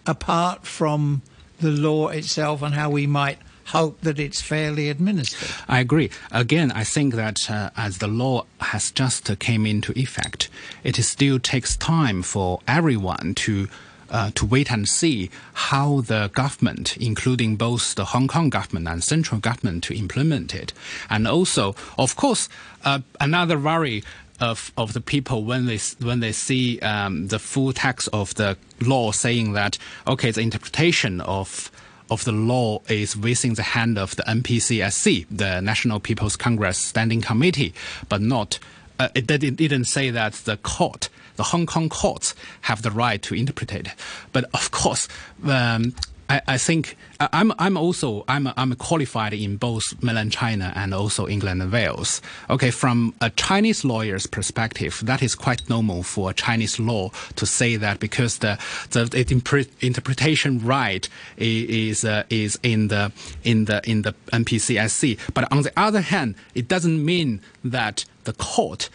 [0.06, 1.22] apart from
[1.66, 5.50] the law itself and how we might hope that it's fairly administered.
[5.68, 6.12] I agree.
[6.32, 10.50] Again, I think that uh, as the law has just uh, came into effect,
[10.84, 13.68] it still takes time for everyone to
[14.12, 19.04] uh, to wait and see how the government, including both the Hong Kong government and
[19.04, 20.74] central government, to implement it.
[21.10, 22.48] And also, of course,
[22.84, 24.04] uh, another worry
[24.40, 28.58] of of the people when they when they see um, the full text of the
[28.82, 29.78] law saying that
[30.08, 31.72] okay, the interpretation of
[32.10, 37.22] of the law is within the hand of the NPCSC, the National People's Congress Standing
[37.22, 37.74] Committee,
[38.10, 38.60] but not.
[38.98, 43.22] Uh, it, didn't- didn't say that the court, the Hong Kong courts, have the right
[43.24, 43.90] to interpret it.
[44.32, 45.10] But of course,
[45.44, 45.94] um,
[46.30, 51.28] I, I think I'm I'm also I'm I'm qualified in both mainland China and also
[51.28, 52.22] England and Wales.
[52.50, 57.76] Okay, from a Chinese lawyer's perspective, that is quite normal for Chinese law to say
[57.76, 58.58] that because the
[58.92, 61.08] the, the interpretation right
[61.38, 63.12] is uh, is in the
[63.44, 65.20] in the in the NPCSC.
[65.34, 68.90] But on the other hand, it doesn't mean that the court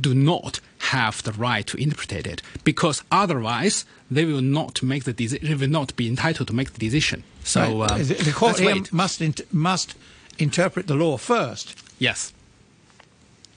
[0.00, 5.14] do not have the right to interpret it because otherwise they will not make the
[5.14, 7.24] deci- they will not be entitled to make the decision.
[7.44, 7.90] So Right.
[7.92, 8.92] uh, the, the court here wait.
[8.92, 9.94] must int- must
[10.38, 11.74] interpret the law first.
[11.98, 12.32] Yes.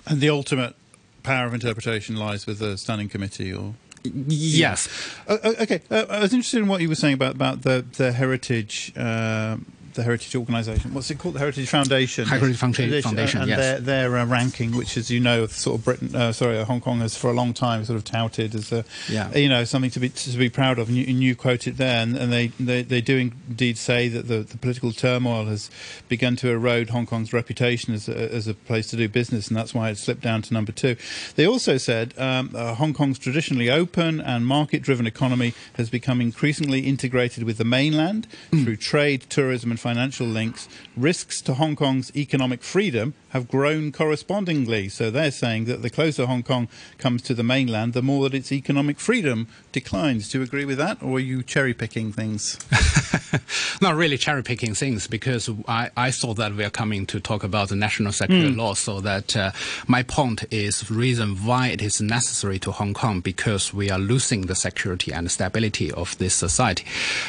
[0.05, 0.75] And the ultimate
[1.23, 4.87] power of interpretation lies with the standing committee, or Yes.
[5.27, 5.81] Uh, uh, okay.
[5.91, 8.93] Uh, I was interested in what you were saying about about the the heritage.
[8.95, 9.57] Uh,
[9.99, 10.93] the Heritage Organisation.
[10.93, 11.35] What's it called?
[11.35, 12.25] The Heritage Foundation.
[12.25, 13.59] Heritage Foundation, Foundation and yes.
[13.59, 16.79] their, their uh, ranking, which, as you know, sort of Britain, uh, sorry, uh, Hong
[16.81, 19.35] Kong has for a long time sort of touted as a, Yeah.
[19.35, 20.87] you know, something to be to be proud of.
[20.87, 24.07] And you, and you quote it there, and, and they, they they do indeed say
[24.07, 25.69] that the, the political turmoil has
[26.07, 29.57] begun to erode Hong Kong's reputation as a, as a place to do business, and
[29.57, 30.95] that's why it slipped down to number two.
[31.35, 36.81] They also said um, uh, Hong Kong's traditionally open and market-driven economy has become increasingly
[36.81, 40.69] integrated with the mainland through trade, tourism, and financial links.
[40.95, 44.89] Risks to Hong Kong's economic freedom have grown correspondingly.
[44.89, 46.67] So they're saying that the closer Hong Kong
[46.97, 50.29] comes to the mainland, the more that its economic freedom declines.
[50.29, 52.57] Do you agree with that, or are you cherry-picking things?
[53.81, 57.43] not really cherry picking things because I, I thought that we are coming to talk
[57.43, 58.57] about the national security Mm.
[58.57, 58.73] law.
[58.73, 59.51] So that uh,
[59.87, 64.41] my point is reason why it is necessary to Hong Kong because we are losing
[64.47, 66.85] the security and stability of this society.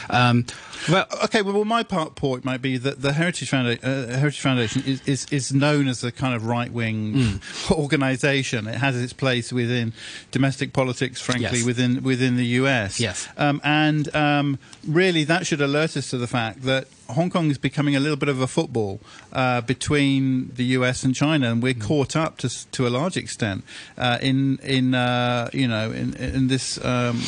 [0.09, 0.47] Um,
[0.89, 1.43] well, okay.
[1.43, 5.27] Well, my part point might be that the Heritage Foundation, uh, Heritage Foundation is, is,
[5.31, 7.71] is known as a kind of right wing Mm.
[7.85, 8.67] organisation.
[8.67, 9.93] It has its place within
[10.31, 11.67] domestic politics, frankly, Yes.
[11.67, 12.99] within within the US.
[13.01, 13.29] Yes.
[13.37, 17.59] Um, and um, really, that should alert us to the fact that Hong Kong is
[17.59, 19.01] becoming a little bit of a football
[19.33, 21.83] uh, between the US and China, and we're Mm.
[21.87, 23.65] caught up to to a large extent
[23.99, 26.79] uh, in in uh, you know in in this.
[26.85, 27.21] Um,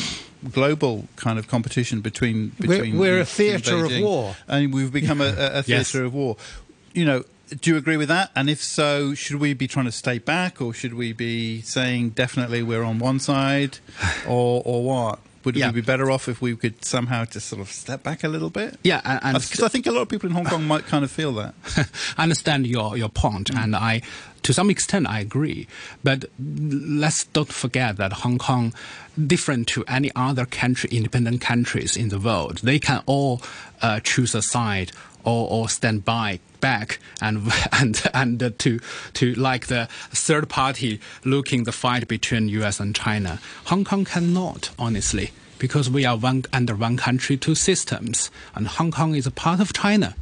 [0.51, 4.35] global kind of competition between We're- we're a theatre of war.
[4.45, 5.89] and we've become a, a, a Yes.
[5.91, 6.35] theatre of war.
[6.93, 8.31] You know, do you agree with that?
[8.35, 12.11] And if so, should we be trying to stay back, or should we be saying
[12.11, 13.79] definitely we're on one side,
[14.27, 15.19] or or what?
[15.43, 15.67] Would Yeah.
[15.67, 18.49] we be better off if we could somehow just sort of step back a little
[18.49, 18.79] bit?
[18.81, 21.11] Yeah, and- because I think a lot of people in Hong Kong might kind of
[21.11, 21.53] feel that.
[22.17, 24.01] I understand your your point, and I,
[24.43, 25.67] to some extent, I agree.
[26.01, 28.73] But let's don't forget that Hong Kong,
[29.27, 33.41] different to any other country, independent countries in the world, they can all
[33.81, 34.93] uh, choose a side
[35.23, 38.79] or, or stand by back and and and uh, to
[39.13, 42.79] to like the third party looking the fight between U.S.
[42.79, 43.39] and China.
[43.65, 45.31] Hong Kong cannot, honestly.
[45.59, 49.61] Because we are one under one country, two systems, and Hong Kong is a part
[49.61, 50.15] of China.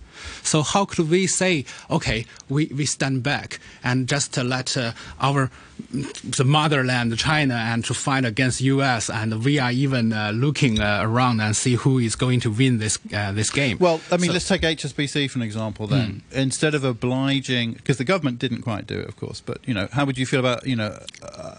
[0.43, 4.91] So how could we say, okay, we, we stand back and just uh, let uh,
[5.19, 5.49] our
[5.91, 9.09] the motherland China and to fight against U.S.
[9.09, 12.78] and we are even uh, looking uh, around and see who is going to win
[12.78, 13.78] this uh, this game.
[13.80, 15.88] Well, I mean, So- let's take HSBC for an example.
[15.88, 19.74] Then, instead of obliging, because the government didn't quite do it, of course, but you
[19.74, 20.99] know, how would you feel about you know?
[21.22, 21.55] Uh,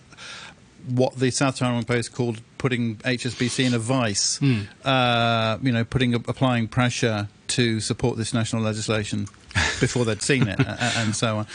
[0.88, 4.60] what the South Taiwan Post called putting HSBC in a vice, Hmm.
[4.84, 9.26] uh, you know, putting applying pressure to support this national legislation
[9.80, 10.58] before they'd seen it,
[10.96, 11.46] and so on,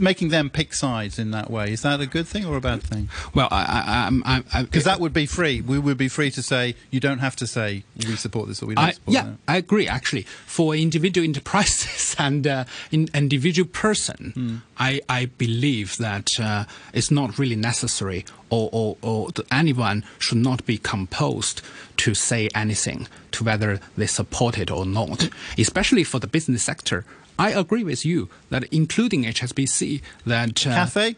[0.00, 1.72] making them pick sides in that way.
[1.72, 3.08] Is that a good thing or a bad thing?
[3.34, 5.60] Well, I, I, I, Because that would be free.
[5.60, 8.66] We would be free to say you don't have to say we support this or
[8.66, 9.36] we don't I, support yeah, that.
[9.48, 9.88] I agree.
[9.88, 14.56] Actually, for individual enterprises and uh, in, individual person, Hmm.
[14.78, 20.64] I, I believe that uh, it's not really necessary, or, or, or anyone should not
[20.66, 21.62] be composed
[21.98, 25.28] to say anything to whether they support it or not.
[25.58, 27.04] Especially for the business sector,
[27.38, 31.16] I agree with you that including HSBC, that uh, Cathay.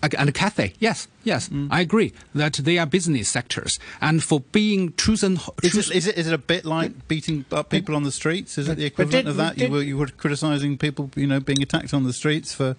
[0.00, 1.66] And Cathay, yes, yes, Mm.
[1.72, 6.16] I agree that they are business sectors, and for being chosen, Is it, is it
[6.16, 8.58] is it a bit like beating up people on the streets?
[8.58, 9.56] Is it the equivalent did- of that?
[9.56, 12.76] did- you were you were criticising people, you know, being attacked on the streets for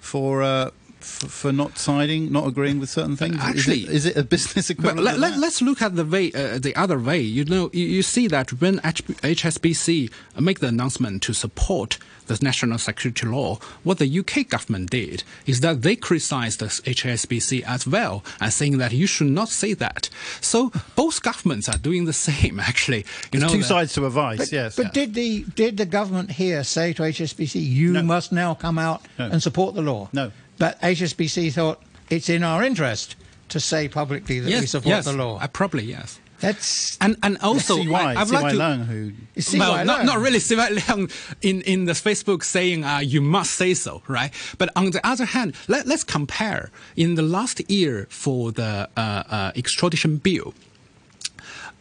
[0.00, 0.70] for uh,
[1.02, 3.36] f- for not siding, not agreeing with certain things.
[3.40, 5.04] Actually- is it, is it a business But equivalent?
[5.04, 7.20] Let, let, let's look at the way, uh, the other way.
[7.20, 12.38] You know, you, you see that when H- HSBC make the announcement to support the
[12.40, 17.86] national security law, what the UK government did is that they criticized the HSBC as
[17.86, 20.08] well and saying that you should not say that.
[20.40, 22.98] So both governments are doing the same, actually.
[22.98, 24.38] You There's know, two that- sides to a vice.
[24.38, 24.76] But, yes.
[24.76, 28.02] but did the did the government here say to HSBC, you No.
[28.02, 29.26] must now come out No.
[29.26, 30.08] and support the law?
[30.12, 30.30] No.
[30.58, 33.16] But HSBC thought it's in our interest
[33.48, 35.38] to say publicly that we support yes, the law.
[35.38, 36.18] uh, probably yes.
[36.40, 38.58] That's And and also, CY, I, CY like to.
[38.58, 39.12] Leung, who
[39.58, 40.06] well, not, Leung.
[40.06, 44.32] not really CY Leung in, in the Facebook saying uh, you must say so, right?
[44.58, 46.70] But on the other hand, let, let's compare.
[46.96, 50.52] In the last year for the uh, uh, extradition bill,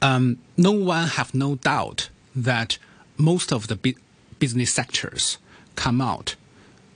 [0.01, 2.77] um, no one have no doubt that
[3.17, 3.93] most of the bu-
[4.37, 5.39] business sectors
[5.75, 6.35] come out,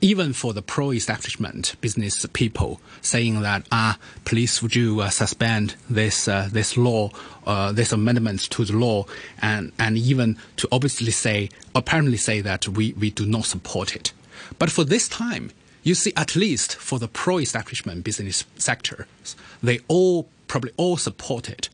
[0.05, 6.27] even for the pro-establishment business people, saying that ah, please would you uh, suspend this
[6.27, 7.09] uh, this law,
[7.47, 9.05] uh, this amendments to the law,
[9.41, 14.13] and and even to obviously say, apparently say that we we do not support it.
[14.59, 15.49] But for this time,
[15.81, 19.07] you see, at least for the pro-establishment business sector,
[19.63, 21.69] they all probably all support it.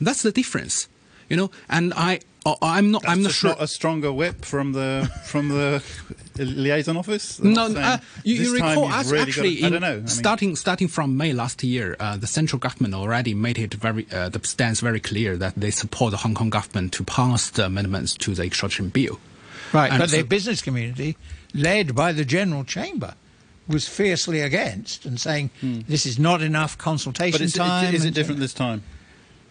[0.00, 0.88] That's the difference,
[1.28, 1.52] you know.
[1.68, 3.50] And I, I'm not, That's I'm not sure.
[3.50, 5.80] not a stronger whip from the from the
[6.38, 7.36] liaison office.
[7.36, 9.92] They're No, saying, uh, you, you recall us really actually gotta, I don't know.
[9.92, 13.74] I mean, starting starting from May last year, uh, the central government already made it
[13.74, 17.50] very uh, the stance very clear that they support the Hong Kong government to pass
[17.50, 19.18] the amendments to the extradition bill.
[19.72, 21.16] Right, And but so- the business community,
[21.54, 23.14] led by the General Chamber,
[23.68, 27.42] was fiercely against and saying this is not enough consultation Hmm.
[27.42, 27.84] but is, time.
[27.86, 28.82] it, is it different this time?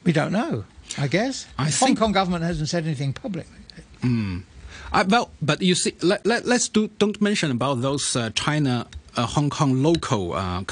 [0.03, 0.65] We don't know.
[0.97, 1.45] I guess.
[1.57, 3.55] I the think- Hong Kong government hasn't said anything publicly.
[4.91, 8.87] I, well, but you see, let, let, let's do, don't mention about those uh, China,
[9.15, 10.63] uh, Hong Kong local uh,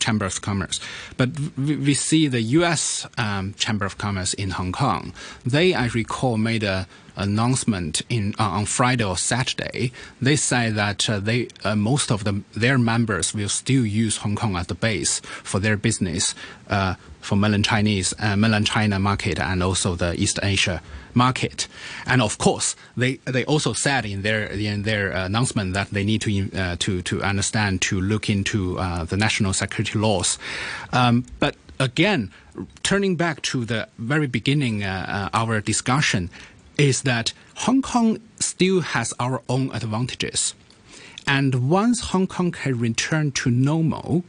[0.00, 0.80] Chamber of Commerce.
[1.16, 3.06] But we, we see the U.S.
[3.16, 5.12] Um, Chamber of Commerce in Hong Kong.
[5.44, 9.92] They, I recall, made a announcement in uh, on Friday or Saturday.
[10.22, 14.36] They say that uh, they uh, most of them their members will still use Hong
[14.36, 16.34] Kong as the base for their business
[16.68, 16.94] uh,
[17.28, 20.80] for mainland Chinese, uh, mainland China market, and also the East Asia
[21.14, 21.68] market.
[22.06, 26.22] And of course, they they also said in their in their announcement that they need
[26.22, 30.38] to uh, to to understand to look into uh, the national security laws.
[30.92, 32.30] Um, but again,
[32.82, 36.30] turning back to the very beginning, uh, uh, our discussion
[36.78, 37.32] is that
[37.66, 40.54] Hong Kong still has our own advantages.
[41.26, 44.24] And once Hong Kong can return to normal,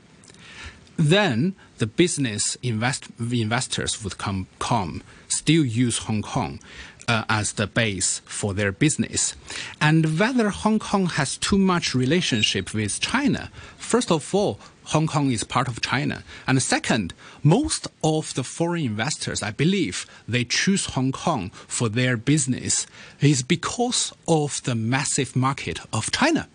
[0.99, 6.59] then the business invest, investors would come, come still use Hong Kong
[7.07, 9.33] uh, as the base for their business.
[9.79, 15.31] And whether Hong Kong has too much relationship with China, first of all, Hong Kong
[15.31, 16.23] is part of China.
[16.47, 22.17] And second, most of the foreign investors, I believe, they choose Hong Kong for their
[22.17, 22.87] business
[23.21, 26.49] is because of the massive market of China.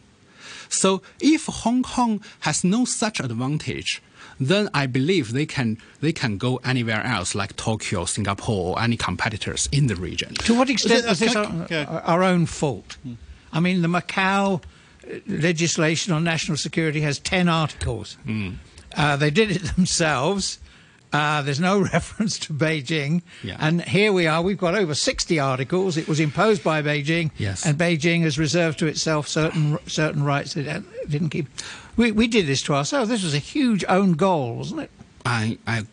[0.68, 4.02] So if Hong Kong has no such advantage,
[4.40, 8.96] then I believe they can they can go anywhere else, like Tokyo, Singapore, or any
[8.96, 10.34] competitors in the region.
[10.34, 12.96] To what extent it- is this our, our own fault?
[13.52, 18.16] I mean, the Macau uh, legislation on national security has 10 articles.
[18.96, 20.58] Uh, they did it themselves.
[21.14, 23.22] Uh, there's no reference to Beijing.
[23.44, 23.56] Yeah.
[23.60, 25.96] And here we are, we've got over 60 articles.
[25.96, 27.30] It was imposed by Beijing.
[27.38, 27.64] Yes.
[27.64, 31.46] And Beijing has reserved to itself certain certain rights that it didn't keep.
[31.96, 33.08] We, we did this to ourselves.
[33.08, 34.90] This was a huge own goal, wasn't it?
[35.24, 35.84] I, I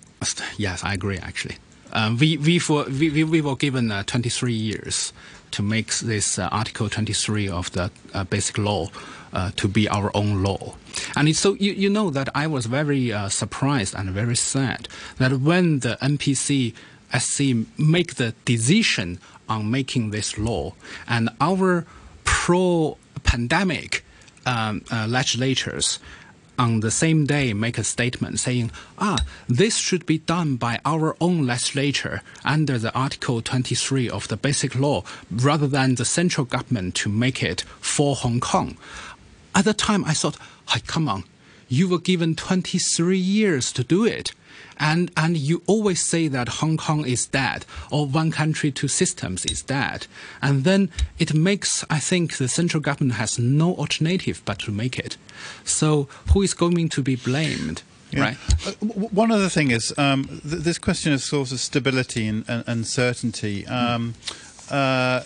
[0.58, 1.20] yes, I agree.
[1.20, 1.58] Actually,
[1.94, 5.14] um, we we, for, we we we were given uh, 23 years
[5.52, 8.90] to make this uh, Article 23 of the uh, Basic Law
[9.34, 10.76] uh, to be our own law.
[11.16, 14.88] And so you, you know that I was very uh, surprised and very sad
[15.18, 16.74] that when the NPC
[17.18, 19.20] SC make the decision
[19.50, 20.74] on making this law,
[21.08, 21.86] and our
[22.24, 24.06] pro-pandemic
[24.46, 26.00] um, uh, legislators
[26.58, 29.18] on the same day make a statement saying, ah,
[29.48, 34.76] this should be done by our own legislature under the Article 23 of the Basic
[34.76, 38.78] Law rather than the central government to make it for Hong Kong.
[39.56, 40.38] At the time, I thought,
[40.72, 41.24] hey, come on,
[41.68, 44.34] you were given 23 years to do it.
[44.78, 49.46] And, and you always say that Hong Kong is dead or one country, two systems
[49.46, 50.08] is dead.
[50.42, 54.98] And then it makes, I think, the central government has no alternative but to make
[54.98, 55.18] it.
[55.64, 57.84] So who is going to be blamed?
[58.10, 58.22] Yeah.
[58.22, 58.38] Right?
[58.66, 62.44] Uh, w- one other thing is um, th- this question of sort of stability and,
[62.48, 63.66] and, and certainty.
[63.68, 64.16] Um,
[64.70, 65.24] uh,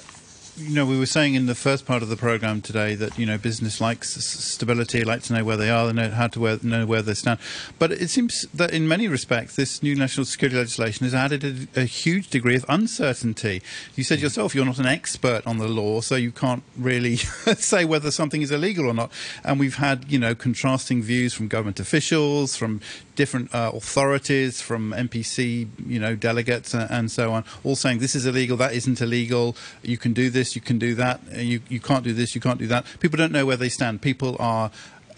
[0.57, 3.25] you know, we were saying in the first part of the program today that you
[3.25, 6.57] know business likes stability, like to know where they are, they know how to where,
[6.61, 7.39] know where they stand.
[7.77, 11.81] But it seems that in many respects, this new national security legislation has added a,
[11.81, 13.61] a huge degree of uncertainty.
[13.95, 14.23] You said hmm.
[14.23, 17.15] yourself you're not an expert on the law, so you can't really
[17.57, 19.11] say whether something is illegal or not.
[19.43, 22.79] And we've had you know contrasting views from government officials, from
[23.15, 28.15] different uh, authorities, from NPC, you know, delegates and, and so on, all saying this
[28.15, 29.55] is illegal, that isn't illegal.
[29.81, 31.19] You can do this, you can do that.
[31.33, 32.85] uh, You you can't do this, you can't do that.
[32.99, 34.01] People don't know where they stand.
[34.01, 34.71] People are.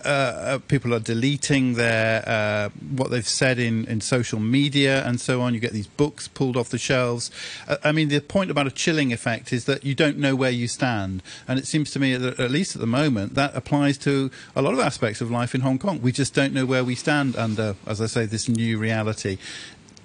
[0.06, 5.20] Uh, uh, people are deleting their uh, what they've said in, in social media and
[5.20, 5.54] so on.
[5.54, 7.32] You get these books pulled off the shelves.
[7.68, 10.52] Uh, I mean, the point about a chilling effect is that you don't know where
[10.52, 13.98] you stand, and it seems to me that at least at the moment that applies
[14.00, 16.02] to a lot of aspects of life in Hong Kong.
[16.02, 19.38] We just don't know where we stand under, as I say, this new reality.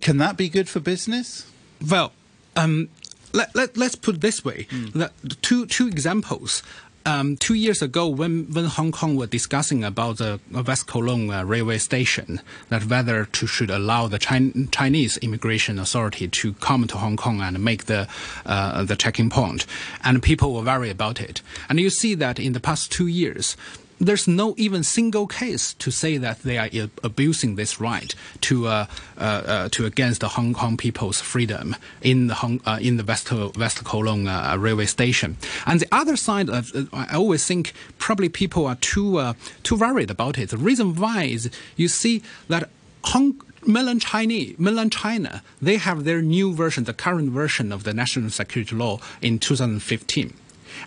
[0.00, 1.50] Can that be good for business?
[1.86, 2.12] Well,
[2.56, 2.88] um,
[3.32, 4.66] let, let, let's put it this way.
[4.94, 5.12] That
[5.42, 6.62] two, two examples.
[7.04, 11.44] Um, two years ago, when, when Hong Kong were discussing about the West Kowloon uh,
[11.44, 16.98] railway station, that whether to should allow the Chin- Chinese immigration authority to come to
[16.98, 18.06] Hong Kong and make the
[18.46, 19.66] uh, the checking point,
[20.04, 21.42] and people were worried about it.
[21.68, 23.56] And you see that in the past two years,
[24.02, 26.68] there's no even single case to say that they are
[27.04, 28.86] abusing this right to uh,
[29.16, 33.04] uh, uh, to against the Hong Kong people's freedom in the Hong, uh, in the
[33.04, 35.36] West West Kowloon uh, railway station.
[35.66, 40.36] And the other side, of, I always think probably people are too too worried about
[40.38, 40.50] it.
[40.50, 42.68] The reason why is you see that
[43.04, 47.94] Hong mainland Chinese, mainland China, they have their new version, the current version of the
[47.94, 50.34] national security law in 2015.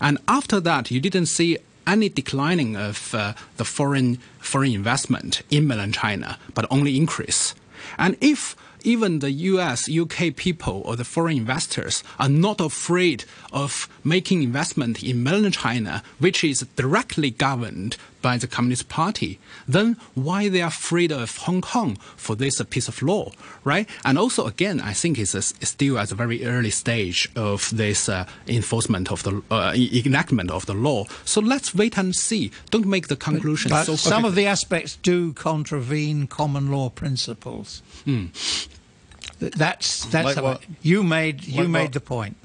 [0.01, 1.57] And after that, you didn't see
[1.87, 7.55] any declining of uh, the foreign foreign investment in mainland China, but only increase.
[7.97, 8.55] And if
[8.85, 15.03] even the US, UK people or the foreign investors are not afraid of making investment
[15.03, 19.31] in mainland China, which is directly governed by the Communist Party,
[19.67, 19.97] then
[20.27, 23.25] why they are afraid of Hong Kong for this piece of law,
[23.63, 23.87] right?
[24.03, 27.69] And also, again, I think it's, a, it's still at a very early stage of
[27.81, 31.05] this uh, enforcement of the uh, enactment of the law.
[31.23, 32.49] So let's wait and see.
[32.71, 37.83] Don't make the conclusion But so some of the aspects do contravene common law principles.
[38.05, 41.93] Th- That's that's Like how- you made you Like made what?
[41.93, 42.37] the point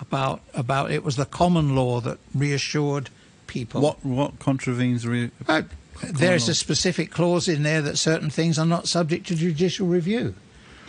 [0.00, 3.10] about about it was the common law that reassured
[3.52, 3.80] people.
[3.80, 5.06] What what contravenes?
[5.06, 5.62] Re- Uh,
[6.02, 10.34] there's a specific clause in there that certain things are not subject to judicial review.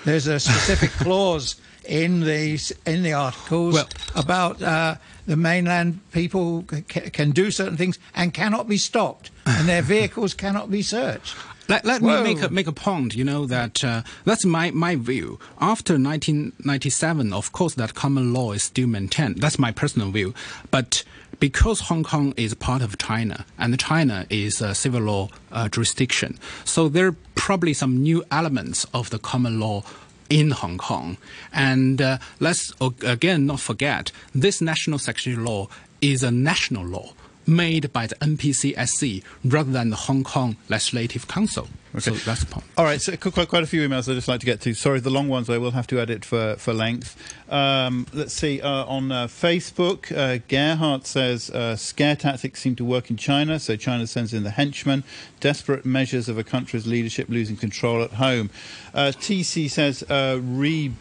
[0.05, 1.55] There's a specific clause
[1.85, 4.95] in the in the articles Well- about uh,
[5.27, 10.33] the mainland people ca- can do certain things and cannot be stopped, and their vehicles
[10.33, 11.35] cannot be searched.
[11.69, 12.21] Let, let Whoa.
[12.23, 15.39] me make a, make a point, you know, that uh, that's my, my view.
[15.61, 19.37] After 1997, of course, that common law is still maintained.
[19.39, 20.33] That's my personal view.
[20.71, 21.03] But
[21.39, 26.39] because Hong Kong is part of China, and China is a civil law uh, jurisdiction,
[26.65, 29.83] so there are probably some new elements of the common law
[30.29, 31.17] in Hong Kong.
[31.51, 32.71] And uh, let's
[33.01, 35.67] again not forget, this national security law
[36.01, 37.13] is a national law
[37.47, 41.67] made by the NPCSC rather than the Hong Kong Legislative Council.
[41.99, 42.65] So that's the point.
[42.75, 44.73] All right, so quite, quite a few emails I'd just like to get to.
[44.73, 47.15] Sorry, the long ones I will have to edit for, for length.
[47.51, 52.85] Um, let's see, uh, on uh, Facebook, uh, Gerhardt says uh, scare tactics seem to
[52.85, 55.03] work in China, so China sends in the henchmen,
[55.39, 58.49] desperate measures of a country's leadership losing control at home.
[58.95, 60.91] Uh, TC says uh, re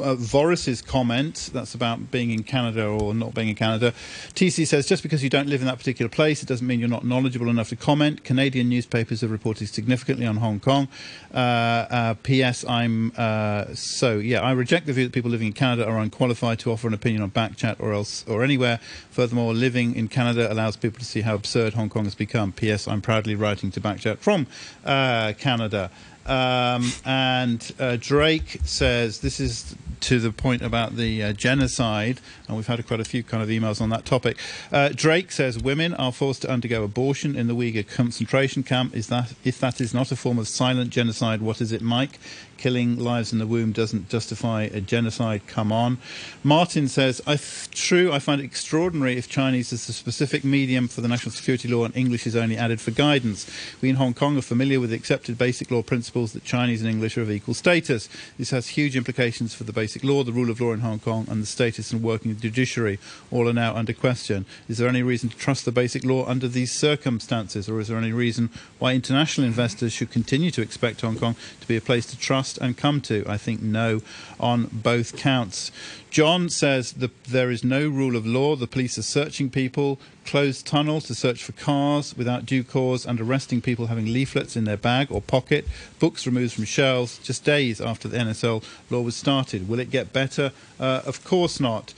[0.00, 3.92] uh, Voris's comment, that's about being in Canada or not being in Canada.
[4.34, 6.88] TC says, just because you don't live in that particular place, it doesn't mean you're
[6.88, 8.24] not knowledgeable enough to comment.
[8.24, 10.88] Canadian newspapers have reported significantly on Hong Kong.
[11.32, 12.64] Uh, uh, P.S.
[12.68, 16.58] I'm, uh, so, yeah, I reject the view that people living in Canada are unqualified
[16.60, 18.80] to offer an opinion on Backchat or else or anywhere.
[19.10, 22.52] Furthermore, living in Canada allows people to see how absurd Hong Kong has become.
[22.52, 22.86] P.S.
[22.86, 24.46] I'm proudly writing to Backchat from
[24.84, 25.90] uh, Canada.
[26.26, 32.56] Um, and uh, Drake says this is to the point about the uh, genocide, and
[32.56, 34.38] we've had quite a few kind of emails on that topic.
[34.70, 38.94] Uh, Drake says women are forced to undergo abortion in the Uyghur concentration camp.
[38.94, 42.18] Is that if that is not a form of silent genocide, what is it, Mike?
[42.56, 45.46] Killing lives in the womb doesn't justify a genocide.
[45.46, 45.98] Come on.
[46.42, 50.88] Martin says, I f- true, I find it extraordinary if Chinese is the specific medium
[50.88, 53.50] for the national security law and English is only added for guidance.
[53.80, 56.90] We in Hong Kong are familiar with the accepted basic law principles that Chinese and
[56.90, 58.08] English are of equal status.
[58.38, 61.26] This has huge implications for the basic law, the rule of law in Hong Kong,
[61.28, 62.98] and the status and working of the judiciary.
[63.30, 64.46] All are now under question.
[64.68, 67.98] Is there any reason to trust the basic law under these circumstances, or is there
[67.98, 72.06] any reason why international investors should continue to expect Hong Kong to be a place
[72.06, 73.24] to trust and come to?
[73.26, 74.00] I think no
[74.38, 75.70] on both counts.
[76.10, 78.56] John says that there is no rule of law.
[78.56, 83.20] The police are searching people, closed tunnels to search for cars without due cause, and
[83.20, 85.66] arresting people having leaflets in their bag or pocket,
[85.98, 89.68] books removed from shelves just days after the NSL law was started.
[89.68, 90.52] Will it get better?
[90.80, 91.92] Uh, of course not.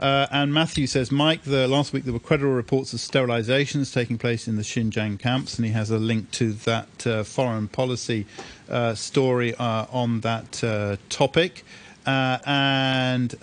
[0.00, 4.16] Uh, and Matthew says, Mike, the, last week there were credible reports of sterilizations taking
[4.16, 8.24] place in the Xinjiang camps, and he has a link to that uh, foreign policy
[8.70, 11.64] uh, story uh, on that uh, topic.
[12.06, 13.34] Uh, and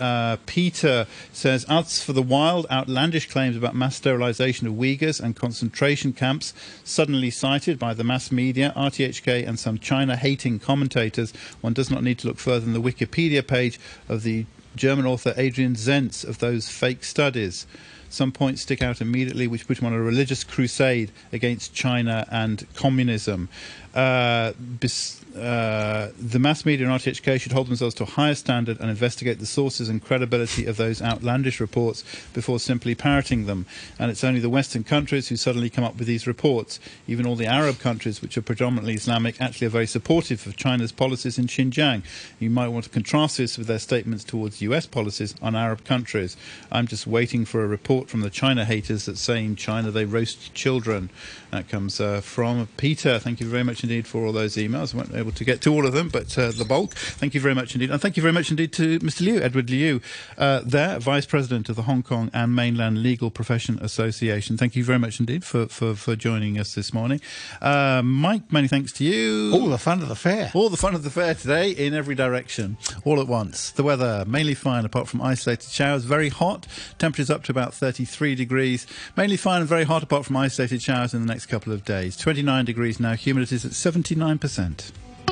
[0.47, 6.11] Peter says, as for the wild, outlandish claims about mass sterilization of Uyghurs and concentration
[6.11, 11.91] camps, suddenly cited by the mass media, RTHK, and some China hating commentators, one does
[11.91, 13.79] not need to look further than the Wikipedia page
[14.09, 17.65] of the German author Adrian Zenz of those fake studies.
[18.09, 22.65] Some points stick out immediately, which put him on a religious crusade against China and
[22.75, 23.49] communism.
[23.97, 28.79] Uh, bis- uh, the mass media and RTHK should hold themselves to a higher standard
[28.79, 33.65] and investigate the sources and credibility of those outlandish reports before simply parroting them.
[33.97, 36.79] And it's only the Western countries who suddenly come up with these reports.
[37.07, 40.91] Even all the Arab countries, which are predominantly Islamic, actually are very supportive of China's
[40.91, 42.03] policies in Xinjiang.
[42.39, 46.37] You might want to contrast this with their statements towards US policies on Arab countries.
[46.71, 50.05] I'm just waiting for a report from the China haters that say in China they
[50.05, 51.09] roast children.
[51.49, 53.17] That comes uh, from Peter.
[53.17, 54.93] Thank you very much indeed for all those emails.
[54.93, 56.93] I weren't able to get to all of them, but uh, the bulk.
[56.93, 57.89] Thank you very much indeed.
[57.89, 59.21] And thank you very much indeed to Mr.
[59.21, 60.01] Liu, Edward Liu,
[60.37, 64.57] uh, there, Vice President of the Hong Kong and Mainland Legal Profession Association.
[64.57, 67.21] Thank you very much indeed for, for, for joining us this morning.
[67.61, 69.53] Uh, Mike, many thanks to you.
[69.53, 70.51] All the fun of the fair.
[70.53, 73.71] All the fun of the fair today in every direction, all at once.
[73.71, 76.03] The weather mainly fine apart from isolated showers.
[76.03, 76.67] Very hot.
[76.97, 78.87] Temperatures up to about 33 degrees.
[79.15, 82.17] Mainly fine and very hot apart from isolated showers in the next couple of days.
[82.17, 83.13] 29 degrees now.
[83.13, 84.91] Humidity is at 79%.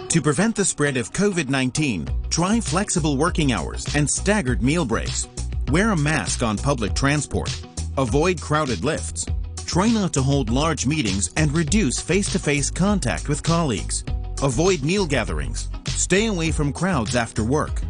[0.09, 5.27] To prevent the spread of COVID 19, try flexible working hours and staggered meal breaks.
[5.69, 7.49] Wear a mask on public transport.
[7.97, 9.25] Avoid crowded lifts.
[9.65, 14.03] Try not to hold large meetings and reduce face to face contact with colleagues.
[14.43, 15.69] Avoid meal gatherings.
[15.87, 17.81] Stay away from crowds after work.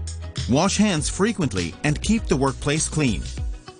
[0.49, 3.21] Wash hands frequently and keep the workplace clean.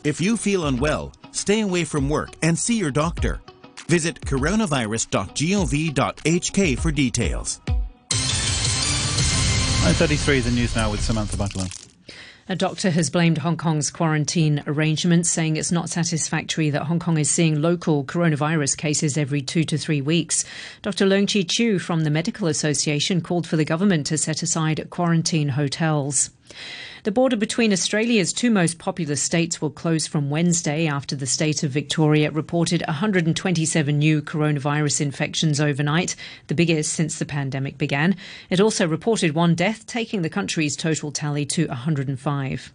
[0.04, 3.40] If you feel unwell, stay away from work and see your doctor.
[3.88, 7.62] Visit coronavirus.gov.hk for details.
[9.86, 11.68] 9.33, the news now with Samantha Butler.
[12.48, 17.18] A doctor has blamed Hong Kong's quarantine arrangements, saying it's not satisfactory that Hong Kong
[17.18, 20.46] is seeing local coronavirus cases every two to three weeks.
[20.84, 21.08] Dr.
[21.08, 25.50] Leung Chi Chiu from the Medical Association called for the government to set aside quarantine
[25.50, 26.30] hotels.
[27.06, 31.62] The border between Australia's two most populous states will close from Wednesday after the state
[31.62, 36.16] of Victoria reported 127 new coronavirus infections overnight,
[36.48, 38.16] the biggest since the pandemic began.
[38.50, 42.74] It also reported one death, taking the country's total tally to 105.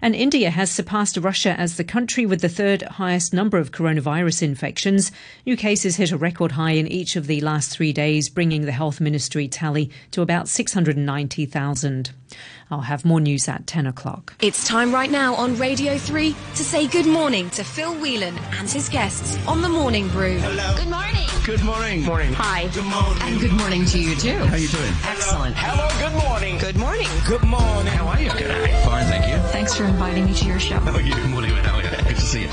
[0.00, 4.42] And India has surpassed Russia as the country with the third highest number of coronavirus
[4.42, 5.12] infections.
[5.44, 8.72] New cases hit a record high in each of the last three days, bringing the
[8.72, 12.10] health ministry tally to about 690,000.
[12.70, 14.34] I'll have more news at 10 o'clock.
[14.40, 18.68] It's time right now on Radio 3 to say good morning to Phil Whelan and
[18.68, 20.38] his guests on the Morning Brew.
[20.38, 20.76] Hello.
[20.76, 21.28] Good morning.
[21.44, 22.02] Good morning.
[22.02, 22.32] Morning.
[22.32, 22.66] Hi.
[22.74, 23.22] Good morning.
[23.22, 24.32] And good morning to you too.
[24.32, 24.92] How are you doing?
[25.04, 25.54] Excellent.
[25.56, 25.88] Hello.
[26.00, 26.58] Good morning.
[26.58, 27.08] Good morning.
[27.28, 27.92] Good morning.
[27.92, 28.30] How are you?
[28.30, 28.70] Good.
[28.84, 29.38] Fine, thank you.
[29.50, 30.80] Thanks for inviting me to your show.
[30.80, 31.14] How are you?
[31.14, 31.50] Good morning.
[31.52, 31.90] How are you?
[31.90, 32.48] Good to see you.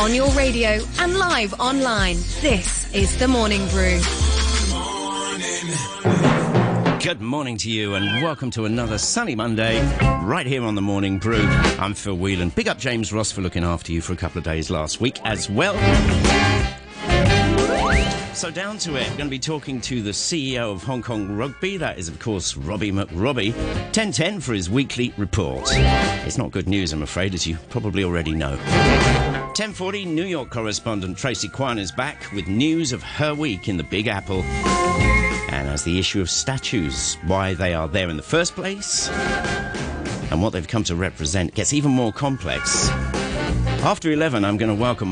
[0.00, 4.00] On your radio and live online, this is the Morning Brew.
[7.02, 9.80] Good morning to you, and welcome to another sunny Monday,
[10.22, 11.46] right here on the Morning Brew.
[11.78, 12.50] I'm Phil Whelan.
[12.50, 15.18] Big up James Ross for looking after you for a couple of days last week
[15.24, 15.74] as well.
[18.34, 21.34] So down to it, we're going to be talking to the CEO of Hong Kong
[21.34, 21.78] Rugby.
[21.78, 23.54] That is, of course, Robbie McRobbie.
[23.54, 25.68] 1010 for his weekly report.
[25.72, 28.56] It's not good news, I'm afraid, as you probably already know.
[28.56, 33.84] 1040, New York correspondent Tracy Kwan is back with news of her week in the
[33.84, 34.44] Big Apple.
[35.50, 39.08] And as the issue of statues, why they are there in the first place,
[40.30, 42.88] and what they've come to represent gets even more complex.
[43.82, 45.08] After 11, I'm going to welcome